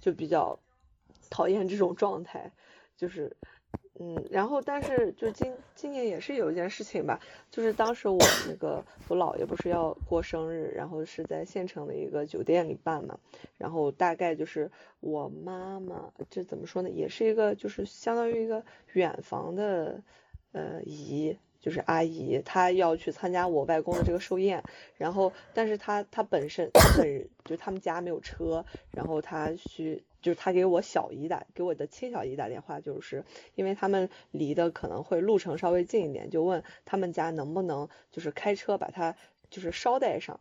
[0.00, 0.58] 就比较
[1.30, 2.52] 讨厌这种状态，
[2.96, 3.36] 就是。
[4.00, 7.18] 嗯，然后但是就今今年也是有一件事情吧，
[7.50, 13.18] 就是当时我那个我姥爷不是要过生日，然后是在县城的一个酒店里办嘛，
[13.56, 14.70] 然后大概就是
[15.00, 20.00] 我妈妈这怎么说呢，也是一个就是相当于一个远房的
[20.52, 24.62] 呃姨，就是阿姨，她要去参加我外公的这个寿宴，
[24.96, 30.04] 然后但是她她本身本就他们家没有车，然后她去。
[30.22, 39.16] 就是他给我小姨打，给我的亲小姨打电话，就是因为他们离的可能会路程稍微近一点，就问他们家能不能就是开车把他。
[39.50, 40.38] 就是捎带上，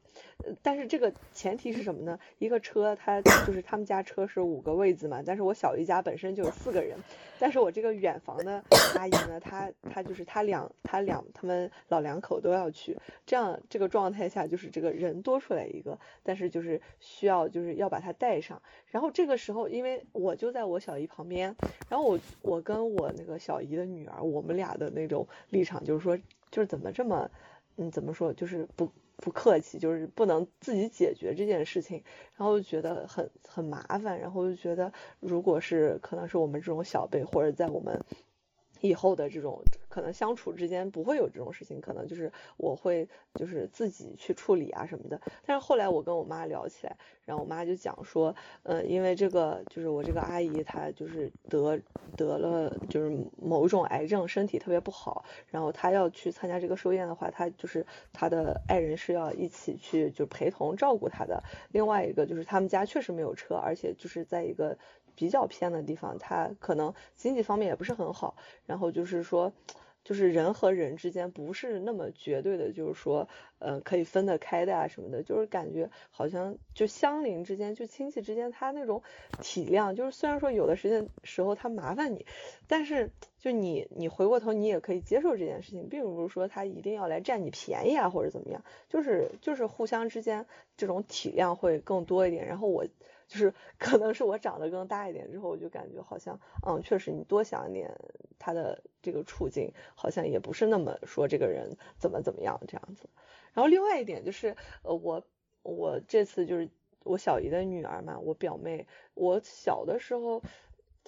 [0.62, 2.20] 但是这个前提是什么呢？
[2.40, 6.98] 一个车，它就是他们家车是五个位子嘛，但是我小姨家本身就有四个人，
[7.40, 8.64] 但是我这个远房的
[8.96, 21.56] 阿姨呢，她她就是她两她两他们老两口都要去，这样这个状态下就是这个人多出来一个，但是就是需要就是要把她带上，然后这个时候因为我就在我小姨旁边，
[21.90, 26.18] 然后我我跟我那个小姨的女儿，我们俩的那种立场就是说，
[26.52, 27.30] 就是怎么这么。
[27.78, 32.04] 嗯，怎么说，就是不不客气，就是不能自己解决这件事情，
[32.36, 38.04] 然后觉得很很麻烦，然后就觉得，如果是可能是我们这种小辈，或者在我们。
[38.82, 39.64] 以后的这种
[39.98, 45.20] 可能相处之间不会有这种事情，可能就是我会就是自己去处理啊什么的。
[45.44, 46.96] 但是后来我跟我妈聊起来，
[47.26, 51.80] 然后我妈就讲说，呃，因为这个就是我这个阿姨她就是得
[52.16, 57.84] 得了就是某种癌症，身体特别不好，然后她要去参加这个寿宴的话，她就是
[58.14, 61.44] 她的爱人是要一起去就陪同照顾她的。
[61.72, 64.78] 另外一个就是他们家确实没有车，而且就是在一个。
[65.20, 68.36] 比较偏的地方，他可能经济方面也不是很好，
[68.68, 69.52] 然后就是说，
[70.08, 73.28] 就是人和人之间不是那么绝对的，就是说，
[73.60, 79.04] 呃，可以分得开的啊什么的，就是感觉好像就相邻之间，就亲戚之间，他那种
[79.42, 82.26] 体谅，就是虽然说有的时间时候他麻烦你，
[82.68, 90.46] 但是就你你回过头你也可以接受这件事情，并不是说他一定要来占你便宜啊或者怎么样，就是就是互相之间
[90.78, 92.86] 这种体谅会更多一点，然后我。
[93.28, 97.94] 就是 可能是我长得更大一点之后，我就感觉好像，嗯，确实你多想一点
[98.40, 103.10] 他的这个处境，好像也不是那么说这个人怎么怎么样这样子。
[103.54, 105.24] 然后另外一点就是，呃，我
[105.64, 106.70] 我这次就是
[107.04, 110.42] 我小姨的女儿嘛，我表妹，我小的时候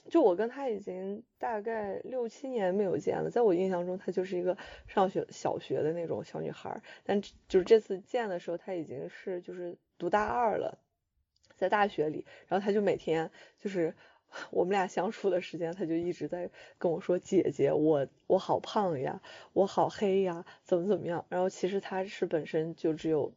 [0.09, 4.57] 就我跟她已经大概六七年没有见了，在我印象中她就是一个
[4.87, 10.79] 上学小学的那种小女孩，但就是这次见的时候，她已经是就是读大二了。
[11.59, 13.29] 在大学里，然后他就每天
[13.59, 13.93] 就是
[14.49, 19.21] 我们俩相处的时间，他就一直在跟我说：“姐姐，我我好胖呀，
[19.53, 23.33] 我好黑呀，怎么怎么样。”然后其实他是本身就只有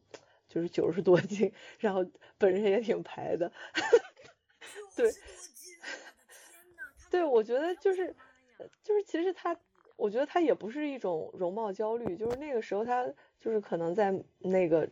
[0.47, 2.05] 就是九十多斤，然后
[2.37, 3.51] 本身也挺白的。
[4.95, 5.11] 对，
[7.09, 8.15] 对，我觉得就是
[8.83, 9.57] 就是其实他，
[9.95, 13.05] 我觉得他也不是一种容貌焦虑，就是那个时候他
[13.39, 14.87] 就是可能在那个。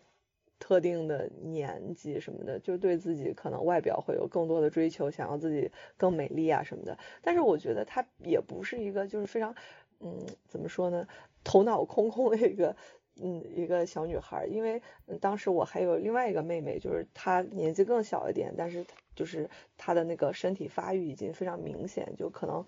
[0.61, 6.95] 特定的年纪什么的，就对自己可能外表会有更多的追求，想要自己更美丽啊什么的。
[7.23, 9.55] 但是我觉得她也不是一个就是非常，
[10.01, 10.15] 嗯，
[10.47, 11.07] 怎么说呢，
[11.43, 12.75] 头脑空空的一个，
[13.19, 14.45] 嗯，一个小女孩。
[14.45, 14.79] 因为
[15.19, 18.85] 当时我还有另外一个妹妹，就是她年纪更小一点，但是
[19.15, 22.63] 就是她的那个身体发育已经非常明显，就可能，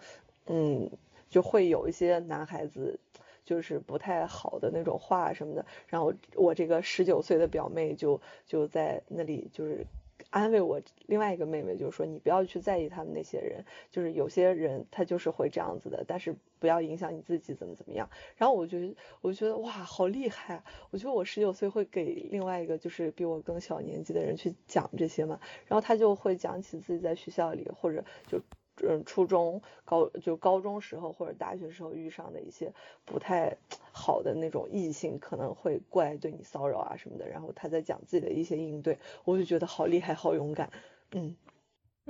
[0.47, 0.89] 嗯，
[1.29, 2.99] 就会有一些男孩子。
[3.45, 9.85] 就是不太好的那种话什么的，然后我这个十九岁的表妹就就在那里就是
[10.29, 18.09] 安慰我另外一个妹妹，就是说你不要去在意他们那些人，就是有些人他就是会这样子的，但是不要影响你自己怎么怎么样。
[18.37, 28.39] 然后我觉得我觉得哇好厉害，我觉得我十九岁会给另外一个就是比我更小年纪的人去讲这些嘛，然后他就会讲起自己在学校里或者就。
[28.81, 32.73] 嗯，初中、高就高中时候或者大学时候遇上的一些
[33.05, 33.57] 不太
[33.91, 37.29] 好的那种异性，可能会过来对你骚扰啊什么的。
[37.29, 40.71] 然后他在讲自己的一些应对，我就觉得好厉害，好勇敢。
[41.11, 41.35] 嗯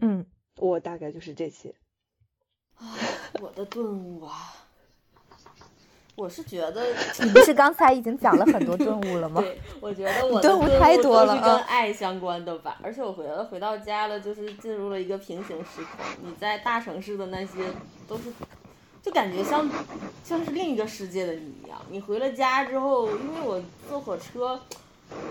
[0.01, 0.25] 嗯，
[0.57, 1.75] 我大概就是这些。
[2.75, 2.95] 啊，
[3.41, 4.62] 我的顿悟啊！
[6.15, 6.85] 我是觉得，
[7.23, 9.41] 你不是刚才已经讲了很多顿悟了吗？
[9.41, 12.77] 对，我觉得我的顿悟太多了，是跟爱相关的吧。
[12.83, 16.05] 而且我回了回到家了，就是进入了一个平行时空。
[16.21, 17.71] 你在大城市的那些
[18.07, 18.31] 都是
[19.01, 19.67] 就感觉像
[20.23, 21.81] 像是另一个世界的你一样。
[21.89, 24.59] 你回了家之后，因为我坐火车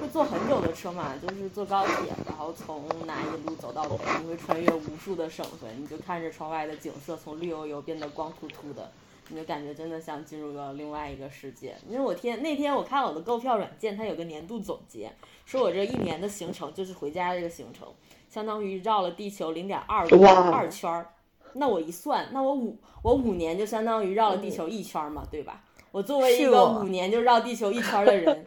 [0.01, 8.91] 会坐很久的车嘛，就是坐高铁，然后从南一路走到北，你会穿越无数的省份，你就看着窗外的景色从绿油油变得光秃秃的，
[9.28, 11.74] 你就感觉真的像进入了另外一个世界。
[11.88, 15.12] 因为我天那天我看我的购票软件，它有个年度总结，
[15.44, 17.88] 说我这一年的行程就是回家这个行程，
[18.28, 20.06] 相当于绕了地球零点二
[20.52, 21.08] 二圈儿。
[21.54, 25.62] 那我一算，那我五我五年就相当于绕了地球一圈嘛，对吧？
[25.90, 28.46] 我作为一个五年就绕地球一圈的人，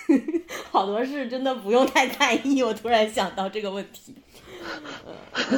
[0.72, 2.62] 好多事真的不用太在意。
[2.62, 4.14] 我突然想到这个问题。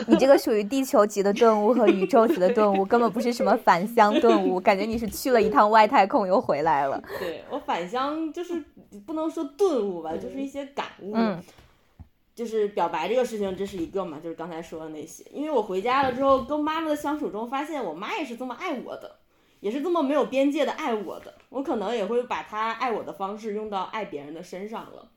[0.07, 7.03] 你这个属于地球级的顿悟和宇宙级的顿悟，根本不是什么返乡顿悟，感觉你是去了一趟外太空又回来了。
[7.19, 8.65] 对我返乡就是
[9.07, 11.13] 不能说顿悟吧，就是一些感悟。
[11.15, 11.43] 嗯。
[12.33, 15.23] 就是表白这个事情，这是一个嘛，就是刚才说的那些。
[15.31, 19.17] 因为我回家了之后，跟妈妈的相处中，发现我妈也是这么爱我的，
[19.59, 21.35] 也是这么没有边界的爱我的。
[21.51, 25.09] 我可能也会把她爱我的方式用到爱别人的身上了，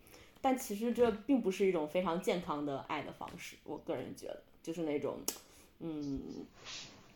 [0.44, 3.56] 但其实这并不是一种非常健康的爱的方式。
[3.64, 5.18] 我个人觉得，就是那种，
[5.80, 6.46] 嗯。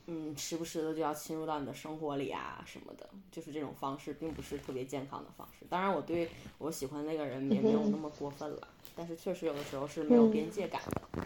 [0.09, 5.65] 嗯，时不时的就要侵入到你的生活里啊什么的，就是这种方式并不是特别健康的方式。
[5.69, 11.23] 当然，我对我喜欢那个人也没有那么过分了，但是确实有的时候是没有边界感的。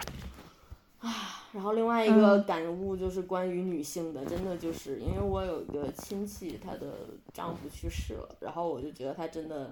[1.07, 6.91] 啊，然后另外一个感悟就是关于女性的，真的就是因为我有一个亲戚，她的
[7.31, 9.69] 丈夫去世了，然后我就觉得她真的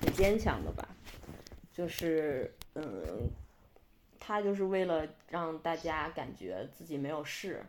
[0.00, 0.88] 挺坚强的吧，
[1.74, 3.28] 就是嗯，
[4.18, 7.62] 她就是为了让大家感觉自己没有事。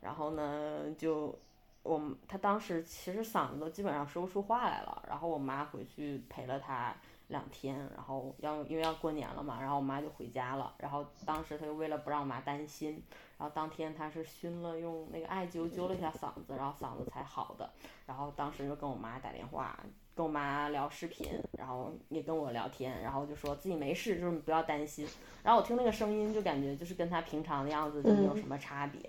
[0.00, 1.38] 然后呢，就
[1.82, 5.04] 我他当时其实嗓子都基本上说不出话来了。
[5.06, 6.96] 然后我妈回去陪了他
[7.28, 10.74] 两天，然后要因为要过年了嘛，然后我妈就回家了。
[10.78, 13.02] 然后当时他就为了不让我妈担心，
[13.36, 17.70] 然后当天他是熏了用那个艾灸灸了一下嗓子，然后嗓子才好的。
[18.06, 19.78] 然后当时就跟我妈打电话，
[20.20, 25.08] 跟我妈聊视频，然后也跟我聊天，然后就说自己没事，就是不要担心。
[25.42, 29.00] 然后我听那个声音就感觉就是跟他平常的样子就没有什么差别。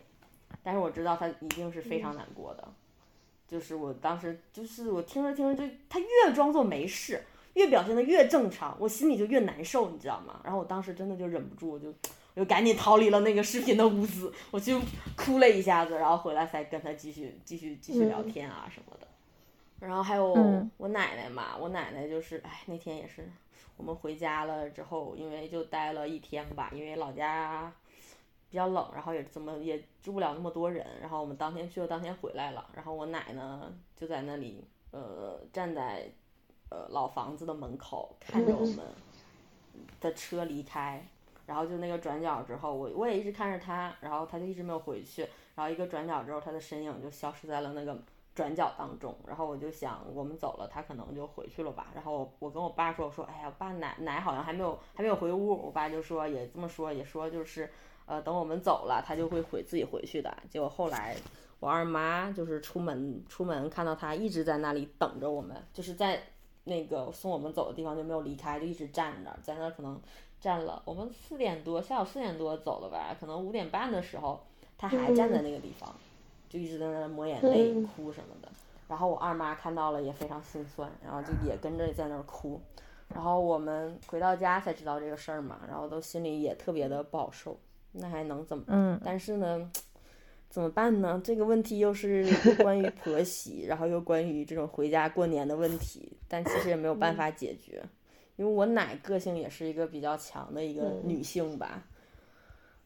[0.64, 2.66] 但是我知道他一定是非常难过的，
[3.46, 7.22] 就是我当时就是我听着听着就他越装作没事，
[7.56, 10.40] 越表现的越正常，我心里就越难受，你知道吗？
[10.46, 11.90] 然后我当时真的就忍不住，我就
[12.36, 14.80] 我就赶紧逃离了那个视频的屋子，我就
[15.18, 19.08] 哭了一下子，然后回来才跟他继续继续继续聊天啊什么的。
[19.82, 20.32] 然后还有
[20.78, 23.30] 我奶奶嘛，我奶奶就是哎那天也是
[23.76, 27.70] 我们回家了之后，因为就待了一天吧，因为老家。
[28.50, 32.70] 比较冷，然后也怎么也住不了那么多人，然后我们当天去了，当天回来了。
[32.74, 34.62] 然后我奶呢就在那里，
[34.92, 36.12] 呃，站在
[36.68, 38.80] 呃老房子的门口看着我们
[40.02, 41.02] 的车离开，
[41.46, 45.22] 然后就那个转角之后，我我也一直看着他，然后他就一直没有回去，
[45.56, 47.98] 然后一个转角之后，他的身影就消失在了那个
[48.34, 49.16] 转角当中。
[49.28, 51.88] 然后我就想，我们走了，他可能就回去了吧。
[51.94, 55.66] 然后我跟我爸说，我说，哎呀，爸奶奶好像还没有还没有回屋。
[55.66, 57.70] 我爸就说也这么说，也说就是。
[58.08, 60.36] 呃，等我们走了，他就会回自己回去的。
[60.50, 61.16] 结果后来，
[61.62, 66.22] 我二妈就是出门出门看到他一直在那里等着我们，就是在
[66.66, 70.02] 那个送我们走的地方就没有离开，就一直站着，在那可能
[70.42, 70.82] 站了。
[70.84, 74.46] 我们四点多下午四点多走了吧，可能五点半的时候
[74.78, 75.96] 他还站在那个地方，
[76.52, 78.50] 就一直在那抹眼泪哭什么的。
[78.90, 82.60] 然后我二妈看到了也非常心酸，然后就也跟着在那儿哭。
[83.08, 87.58] 然后我们回到家才知道这个事儿嘛，然后都心里也特别的不好受。
[87.94, 88.66] 那还能怎么？
[88.68, 89.72] 嗯，但是呢，
[90.50, 91.22] 怎么办呢？
[91.24, 92.26] 这个问题又是
[92.58, 97.82] 关于婆媳，然后又关于这种回家过年的问题，但其实也没有办法解决，
[98.36, 101.84] 因为我奶个性也是一个比较强的一个女性吧。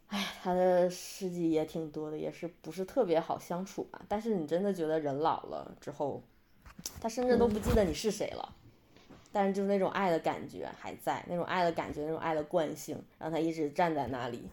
[0.07, 4.01] 哎，他的事迹也挺多的，也是不是特别好相处吧？
[4.07, 6.21] 但是你真的觉得人老了之后，
[7.01, 8.53] 他甚至都不记得你是谁了。
[9.31, 14.47] 但是就是那种爱的感觉还在，那种爱的感觉，那种爱的惯性，让他一直站在那里。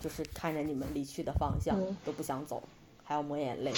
[0.00, 2.60] 就是看着你们离去的方向都不想走，
[3.04, 3.72] 还要抹眼泪，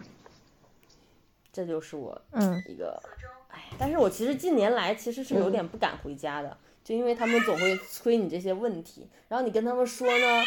[1.50, 2.20] 这就是我
[2.68, 3.02] 一个
[3.48, 3.64] 哎。
[3.78, 6.54] 但是我其实近年来其实是有点不敢回家的，
[6.90, 10.42] 就因为他们总会催你这些问题，然后你跟他们说呢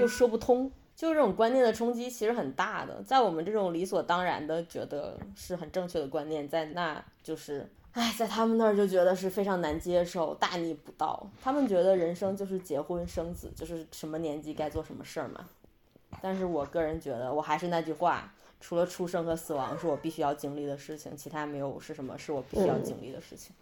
[0.00, 3.00] 又说不通，就是这种观念的冲击其实很大的。
[3.04, 7.70] 在我们这种理所当然的觉得是很正确的观念，在那就是。
[7.92, 11.30] 哎，在他们那儿就觉得是非常难接受，大逆不道。
[11.40, 15.48] 他们觉得人生就是结婚生子，就是什么年纪该做什么事儿嘛。
[16.20, 23.54] 但是我个人觉得，我还是那句话，除了出生和死亡是我必须要经历的事情，其他没有是什么是我必须要经历的事情。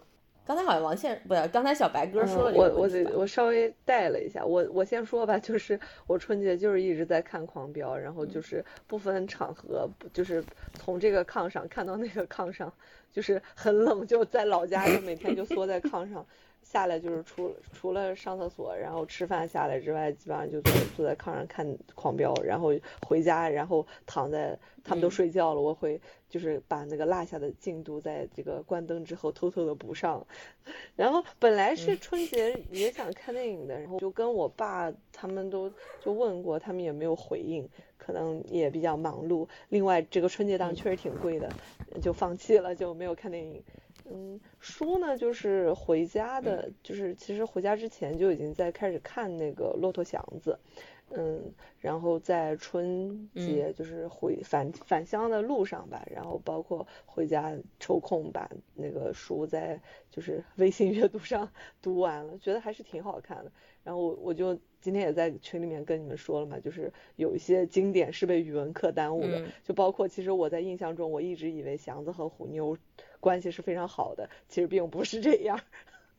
[0.45, 10.43] 刚才好像王倩不是，刚才小白哥说了、嗯、我我得我稍微带了一下，我我先说吧，就是我春节就是一直在看《狂飙》，然后就是不分场合，就是
[10.75, 12.73] 从这个炕上看到那个炕上，
[13.13, 16.27] 就是很冷，就在老家就每天就缩在炕上。
[16.73, 22.73] 下来就是除除了上厕所，然后吃饭下来之外，基本上就坐坐在炕上看《狂飙》，然后
[23.07, 26.01] 回家，然后躺在他们都睡觉了，我会
[26.31, 30.27] 就是把那个落下的进度在这个关灯之后偷偷的补上。
[30.97, 35.71] 然后本来是春节也想看电影的，然后就跟我爸他们都
[36.01, 37.69] 就问过，他们也没有回应，
[37.99, 39.47] 可能也比较忙碌。
[39.69, 41.53] 另外这个春节档确实挺贵的，
[42.01, 43.63] 就放弃了，就没有看电影。
[44.11, 50.59] 嗯，书呢就是回家的，就是其实回家之前就已经在开始看那个《骆驼祥子》，
[51.17, 59.81] 嗯，然后在春节就是回返返乡的路上吧，然后包括回家抽空把那个书在
[60.11, 61.51] 就是 微信阅读上
[61.81, 63.53] 读完了，觉得还是挺好看的。
[63.85, 72.77] 然后我我就今天也在群里面跟你们说了嘛，就是有一些经典是被语文课耽误的，就包括其实我在印象中我一直以为祥子和虎妞
[73.21, 75.59] 关系是非常好的，其实并不是这样。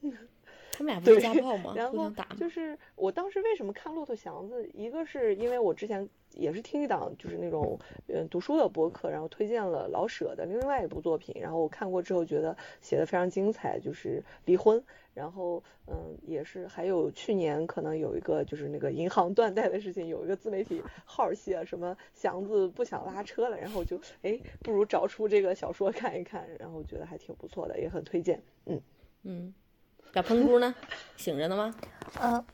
[0.76, 1.72] 他们俩不是家暴吗？
[1.78, 14.84] 然后就是我当时为什么看《骆驼祥子》，一个是因为我之前也是听一档就是那种嗯读书的播客，然后推荐了老舍的另外一部作品，然后我看过之后觉得写的非常精彩，就是离婚。
[15.14, 28.42] 然后嗯也是还有去年可能有一个就是那个银行断贷的事情，有一个自媒体号写什么祥子不想拉车了，然后就哎不如找出这个小说看一看，然后觉得还挺不错的，也很推荐。
[28.66, 28.82] 嗯
[29.22, 29.54] 嗯。
[30.14, 30.76] 小喷菇呢？
[31.18, 31.74] 醒着呢吗？
[32.20, 32.46] 呃，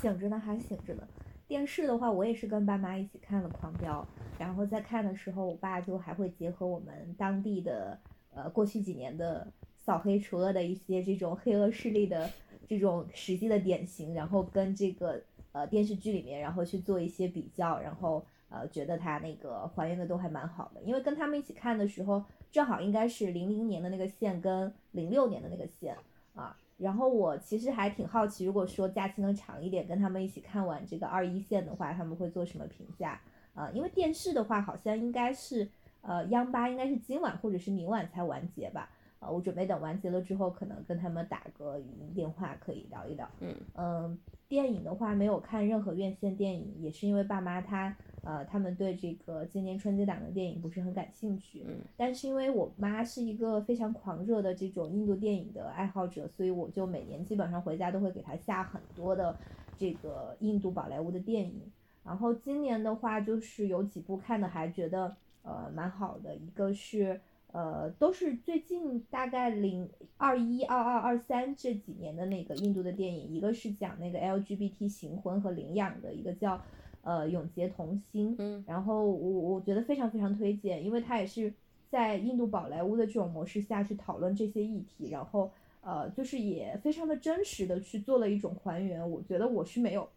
[0.00, 1.06] 醒着呢，还醒着呢。
[1.46, 4.04] 电视的话，我也是跟爸妈一起看了《狂飙》，
[4.40, 7.96] 然后在看的时候，我爸就还会结合我们当地的
[8.34, 9.46] 呃过去几年的
[9.78, 12.28] 扫黑除恶的一些这种黑恶势力的
[12.66, 20.82] 这种实际的典型，然后跟这个呃电视剧里面，然后去做一些比较，然后呃觉得他那个还原的都还蛮好的。
[20.82, 25.96] 因为跟他们一起看的时候，正好应该是零零年的那个线跟零六年的那个线
[26.34, 26.56] 啊。
[26.76, 33.20] 然后我其实还挺好奇，如果说假期能长一点，跟他们一起看完这个二一线的话，他们会做什么评价
[33.54, 33.70] 啊？
[33.72, 35.68] 因为电视的话，好像应该是
[36.02, 38.90] 呃央八应该是今晚或者是明晚才完结吧？
[39.20, 43.28] 呃，我准备等完结了之后，可能跟他们打个语音电话，可以聊一聊。
[43.40, 44.18] 嗯嗯，
[44.48, 51.64] 电影的话没有看任何院线电影，也是因为爸妈他呃他们对这个今年春节档的电影不是很感兴趣。
[51.66, 59.36] 嗯，但是因为我妈是一个非常狂热的这种印度电影的爱好者，所以我就每年基本上回家都会给她下很多的
[59.76, 61.60] 这个印度宝莱坞的电影。
[62.04, 67.20] 然后今年的话，就是有几部看的还觉得呃蛮好的，一个是。
[67.54, 76.60] 呃，都是最近大概零二一、二二、二三这几年的那个印度的电影，一个是讲那个 LGBT 行婚和领养的，一个叫
[77.04, 81.52] 呃永结同心，嗯，然后我我觉得非常非常推荐，因为它也是
[81.88, 85.50] 在印度宝莱坞的这种模式下去讨论这些议题，然后
[85.80, 90.08] 呃就是也非常的真实的去做了一种还原，我觉得我是没有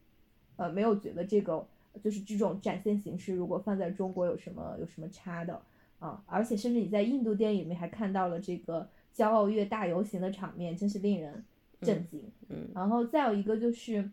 [0.56, 1.64] 呃没有觉得这个
[2.02, 5.62] 就是这种展现形式如果放在中国有什么有什么差的。
[6.00, 11.44] 啊，而且甚至你在印度电影里面还看到了这个骄傲月大游行的场面，真是令人
[11.80, 12.22] 震惊。
[12.48, 14.08] 嗯，然后再有一个就是，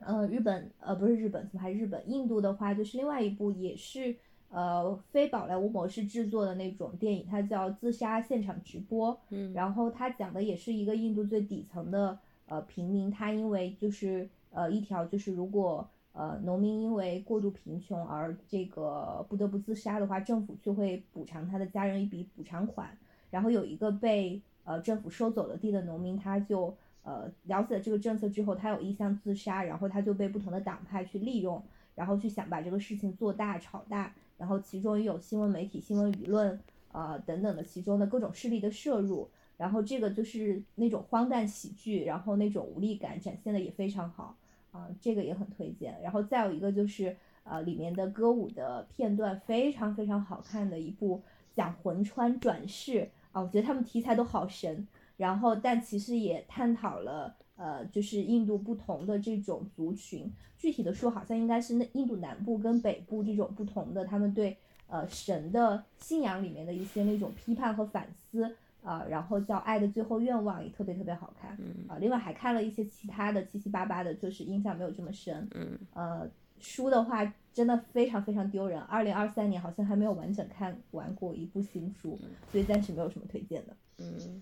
[0.00, 2.02] 呃，日本，呃，不是日本，怎么还日本？
[2.10, 4.14] 印度的话就是另外一部也是
[4.50, 9.12] 呃非宝莱坞模式制作的那种电影，它叫《自杀现场直播》。
[9.30, 15.88] 嗯，然后它讲的也是一个印度最底层的呃平民，他因为就是呃一条就是如果。
[16.14, 22.90] 呃，农民因为过度贫穷而这个不得不自杀的话，政府就会补偿他的家人一笔补偿款。
[23.30, 26.74] 然后有一个被呃政府收走了地的农民，他就
[27.08, 31.62] 呃了解了这个政策之后，他有意向自杀，然后他就被不同的党派去利用，
[31.94, 36.60] 然后去想把这个事情做大炒大，然后其中也有新闻媒体、新闻舆论
[36.92, 44.36] 啊等等的其中的各种势力的摄入，然后这个就是那种荒诞喜剧，然后那种无力感展现的也非常好。
[44.70, 45.98] 啊，这个也很推荐。
[46.02, 51.22] 然后再有一个就是，呃，里面的歌舞的片段非常非常好看的一部
[51.54, 54.86] 讲魂穿转世啊，我觉得他们题材都好神。
[55.18, 64.56] 然后，但其实也探讨了，呃，就是印度不同的这种族群，具体的说，好像应该是那印度南部跟北部这种不同的，他们对
[64.86, 68.56] 呃神的信仰里面的一些那种批判和反思。
[68.80, 71.50] 啊，然后叫《爱的最后愿望》也特别特别好看，
[71.88, 82.18] 啊，另外还看了一些其他的七七八八的，就是印象没有这么深，嗯，呃，书的话真的非常非常丢人，二零二三年好像还没有完整看完过一部新书，
[82.50, 84.40] 所以暂时没有什么推荐的，嗯，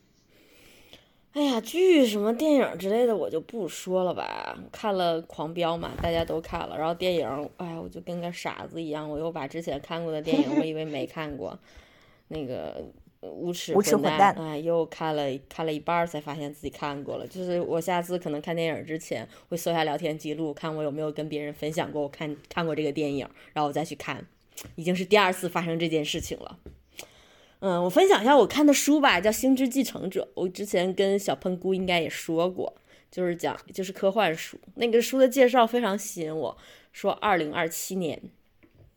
[1.36, 4.58] 哎呀，剧什么电影之类的我就不说了吧。
[4.72, 6.78] 看了《狂飙》嘛，大家都看了。
[6.78, 11.58] 然后电影，哎呀，我就跟个傻子一样，我又把之前看过的电影，我以为没看过，
[12.28, 12.82] 那个
[13.28, 17.26] 《无耻无耻混蛋蛋》，哎，又看了看了一半才发现自己看过了。
[17.26, 24.24] 就是我下次可能看电影之前会搜下聊天记录，看我有没有跟别人分享过我看看过这个电影，然后我再去看。
[24.74, 26.58] 已经是第二次发生这件事情了。
[27.60, 30.22] 嗯，我分享一下我看的书吧，叫《星之继承者》。
[30.34, 32.74] 我之前跟小喷菇应该也说过，
[33.10, 34.58] 就是讲就是科幻书。
[34.74, 36.56] 那个书的介绍非常吸引我，
[36.92, 38.20] 说二零二七年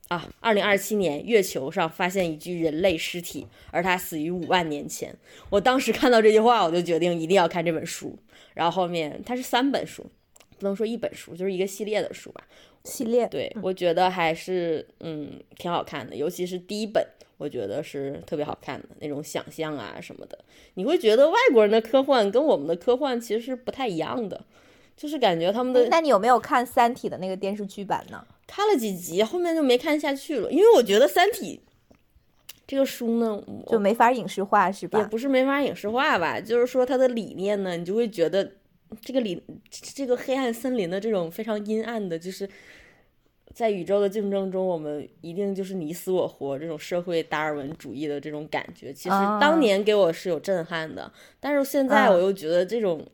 [0.10, 5.16] 啊，二零二七年月球上发现一具人类尸体，而他死于五万年前。
[5.50, 8.18] 我当时看到这句话，我就决定一定要看这本书。
[8.54, 10.06] 然后后面它是三本书，
[10.58, 12.46] 不能说一本书，就是一个系列的书吧。
[12.84, 17.06] 系列对，我觉得还是嗯挺好看的，尤其是第一本，
[17.38, 20.40] 我觉得是特别好看的那种想象啊什么的。
[20.76, 24.46] 你会觉得外国人的科幻跟我们的科幻其实是不太一样的，
[24.96, 25.88] 就是感觉他们的。
[25.90, 28.26] 那你有没有看《三体》的那个电视剧版呢？
[28.48, 31.62] 看了几集，后面就没看下去了，因为我觉得《三体》
[32.66, 35.00] 这个书呢，就没法影视化，是吧？
[35.00, 38.54] 也不是没法影视化吧，就是说它的理念呢，你就会觉得。
[39.02, 42.50] 这个里，这个黑暗森林的这种非常阴暗的，就是
[43.54, 51.12] 在宇宙的竞争中，我们一定就是你死我活这种社会达尔文主义的这种感觉，其实当年给我是有震撼的。
[51.40, 53.06] 但是现在我又觉得这种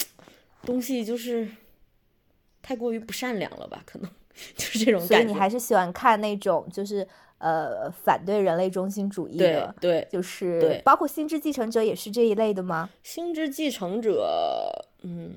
[0.64, 1.48] 东西就是
[2.62, 3.82] 太过于不善良了吧？
[3.86, 4.10] 可能
[4.56, 5.16] 就是这种感觉。
[5.16, 7.08] 所以你还是喜欢看那种就是
[7.38, 12.90] 呃反对人类中心主义的，对，就是对，包括《星之继承者》也是这一类的吗？
[13.02, 14.70] 《星之继承者》。
[15.08, 15.36] 嗯，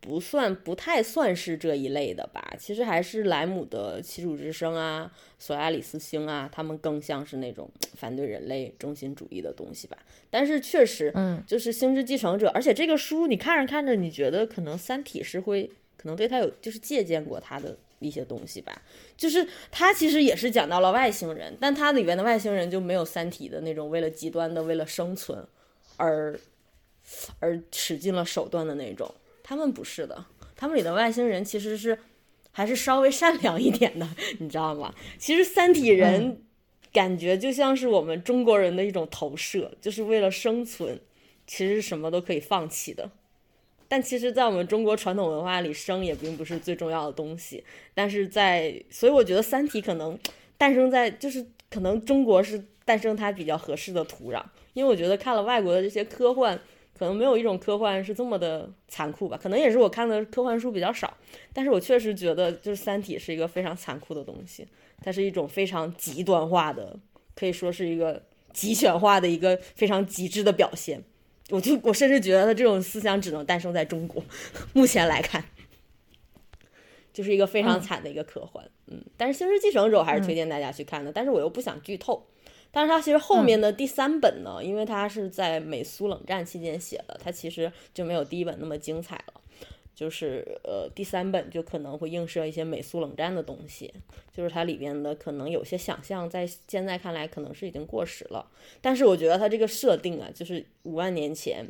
[0.00, 2.54] 不算，不太算是这一类的吧。
[2.56, 5.10] 其实还是莱姆的《七主之声》啊，
[5.44, 9.98] 《索亚里斯星》啊，他们更像是那种反对人类中心主义的东西吧。
[10.30, 18.80] 但是确实，嗯，就是《星之继承者》，而且这个书你看着看着，你觉得可能《三体》是会可能对他有就是借鉴过他的一些东西吧。
[19.16, 25.44] 就是他其实也是讲到了外星人，但他里边的外星人就没有《三体》的那种为了极端的为了生存
[25.96, 26.38] 而。
[27.38, 30.26] 而使尽了手段的那种，他们不是的，
[30.56, 31.98] 他们里的外星人其实是
[32.50, 34.94] 还是稍微善良一点的，你知道吗？
[35.18, 36.42] 其实三体人
[36.92, 40.98] 感觉就像是我们中国人的一种投射，就是为了生存，
[41.46, 43.10] 其实什么都可以放弃的。
[43.88, 47.62] 但其实，在我们中国传统文化里，生也并不是最重要的东西。
[47.94, 50.18] 但是在，所以我觉得三体可能
[50.58, 54.42] 诞生在，就是可能中国是诞生它比较合适的土壤，
[54.72, 56.60] 因为我觉得看了外国的这些科幻。
[56.98, 61.14] 可能没有一种科幻是这么的残酷吧，可能也是我看的科幻书比较少，
[61.52, 64.66] 但是我确实觉得就是《三体》是一个非常残酷的东西，
[65.02, 66.98] 它是一种非常极端化的，
[67.34, 68.22] 可以说是一个
[68.54, 71.02] 极权化的一个非常极致的表现。
[71.50, 74.24] 我就我甚至觉得它这种思想只能诞生在中国，
[74.72, 75.44] 目前来看，
[77.12, 78.64] 就是一个非常惨的一个科幻。
[78.86, 82.26] 嗯，但是《星之继承者》我还是推荐大家去看的，但是我又不想剧透。
[82.76, 89.40] 但是它其实后面的第三本呢，嗯、因为它是在美苏冷战期间写的，它其实就没有第一本那么精彩了。
[89.94, 93.90] 就是呃，第三本就可能会映射一些美苏冷战的东西，
[94.30, 98.46] 就是它里边的可能有些想象，在现在看来可能是已经过时了。
[98.82, 101.66] 但是我觉得它这个设定啊，就是五万年前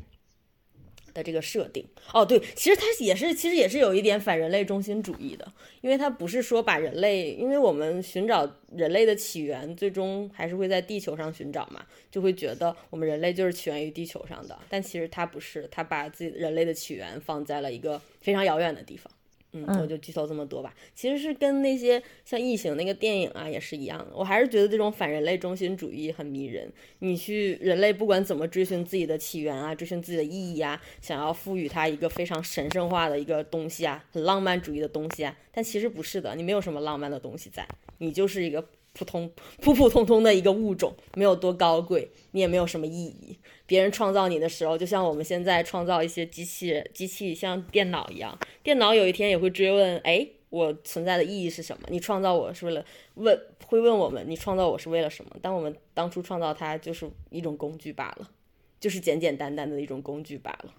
[1.16, 5.50] 的这个设定哦，对，其实它也是，其实也是有一点反人类中心主义的，
[5.80, 19.10] 因为它不是说把人类，因为我们寻找人类的起源，最终还是会在地球上寻找嘛，就会觉得我们人类就是起源于地球上的，但其实它不是，它把自己人类的起源放在了一个非常遥远的地方。
[19.66, 20.74] 嗯，我就剧透这么多吧。
[20.94, 24.08] 其实是跟那些像异形那个电影啊也是一样的。
[24.14, 26.70] 我还是觉得这种反人类中心主义很迷人。
[26.98, 37.66] 你去人类不管怎么追寻自己的起源啊，追寻自己的意义啊，想要赋予它一个非常神圣化的一个东西啊，很浪漫主义的东西啊，但其实不是的，你没有什么浪漫的东西在，
[37.98, 39.30] 你就是一个普通
[39.60, 43.38] 普普通通的一个物种，没有多高贵，你也没有什么意义。
[43.66, 51.82] 别人创造你的时候，就像我们现在创造一些机器人、机器，像电脑一样，电脑有一天也会追问：哎，我存在的意义是什么？
[51.90, 53.36] 你创造我是为了问，
[53.66, 55.32] 会问我们，你创造我是为了什么？
[55.42, 58.30] 但我们当初创造它就是一种工具罢了，
[58.78, 60.72] 就是简简单单的一种工具罢了。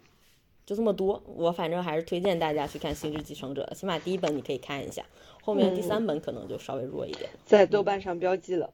[0.65, 5.05] 就这么多，我反正还是推荐大家去看《星之继承者》，起码第一本你可以看一下，
[5.41, 7.29] 后面第三本可能就稍微弱一点。
[7.45, 8.73] 在豆瓣上标记了。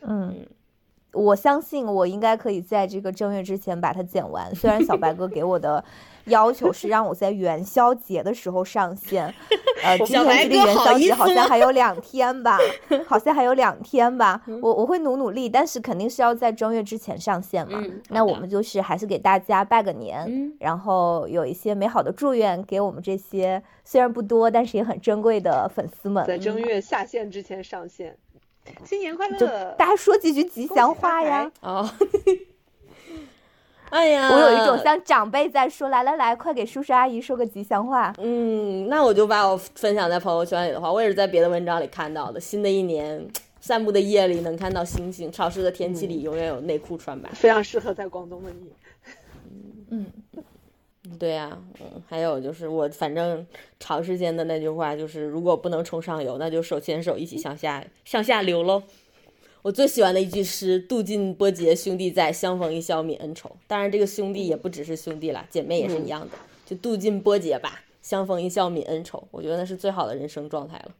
[0.00, 0.46] 嗯。
[1.16, 4.54] 我相信我应该可以在这个正月之前把它剪完。
[4.54, 5.82] 虽然小白哥给我的
[6.26, 9.32] 要求是让我在元宵节的时候上线，
[9.82, 12.58] 呃， 今天距离元宵节好像还有两天吧，
[13.06, 14.42] 好像还有两天吧。
[14.46, 17.80] 嗯我我会努努力，但是肯定是要在正月之前上线嘛。
[17.82, 26.24] 嗯那我们就是还是给大家拜个年，嗯然后有一些美好的祝愿给我们这些虽然不多，但是也很珍贵的粉丝们。
[26.26, 28.16] 在正月下线之前上线，
[28.84, 29.74] 新年快就乐！
[29.78, 31.68] 大家说几句吉祥话呀财！
[31.68, 31.90] 哦，
[33.90, 38.12] 哎呀，我有一种像长辈在说，来来来，快给叔叔阿姨说个吉祥话。
[38.18, 42.40] 嗯，那我就把我分享在朋友圈里的话，我也是在别的文章里看到的。
[42.40, 43.26] 新的一年，
[43.60, 47.30] 散步的夜里能看到星星，潮湿的天气里永远有内裤穿吧。
[47.32, 48.72] 非常适合在广东的你。
[49.90, 50.06] 嗯，
[51.18, 53.46] 对呀、嗯，还有就是我反正
[53.78, 58.82] 长时间的那句话就是，如果不能冲上游，那就手牵手一起向下向下流喽。
[59.62, 66.36] 我最喜欢的一句诗：“渡尽波折兄弟在，相逢一笑泯恩仇。”当然，这个兄弟也不只是兄弟啦，姐妹也是一样的。
[66.64, 69.26] 就渡尽波折吧，相逢一笑泯恩仇。
[69.32, 70.94] 我觉得那是最好的人生状态了。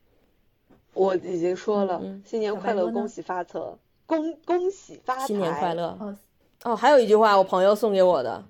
[0.95, 3.61] 我已经说了，嗯新年快乐，恭喜发财，
[4.05, 5.73] 恭恭喜发财，新年快！
[5.75, 5.97] 乐！
[6.01, 6.17] 哦，
[6.65, 8.45] 哦，还有一句话，我朋友送给我的，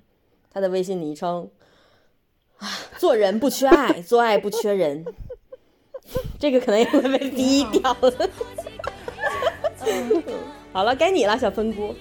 [0.57, 1.51] 他的微信昵称：
[2.57, 5.05] 啊，做人不缺爱，做爱不缺人。
[6.41, 8.31] 这个可能也会被低调的。
[10.73, 11.95] 好了，该你了，小分姑。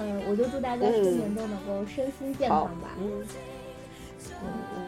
[0.00, 2.88] 嗯，我就祝大家新年都能够身心健康吧。
[2.98, 3.24] 嗯，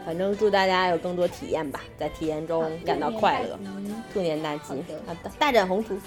[0.05, 3.57] 反正祝大家有更多体验吧，在体验中感到快乐，
[4.13, 4.73] 兔年大吉，
[5.07, 5.97] 好的，大展宏图。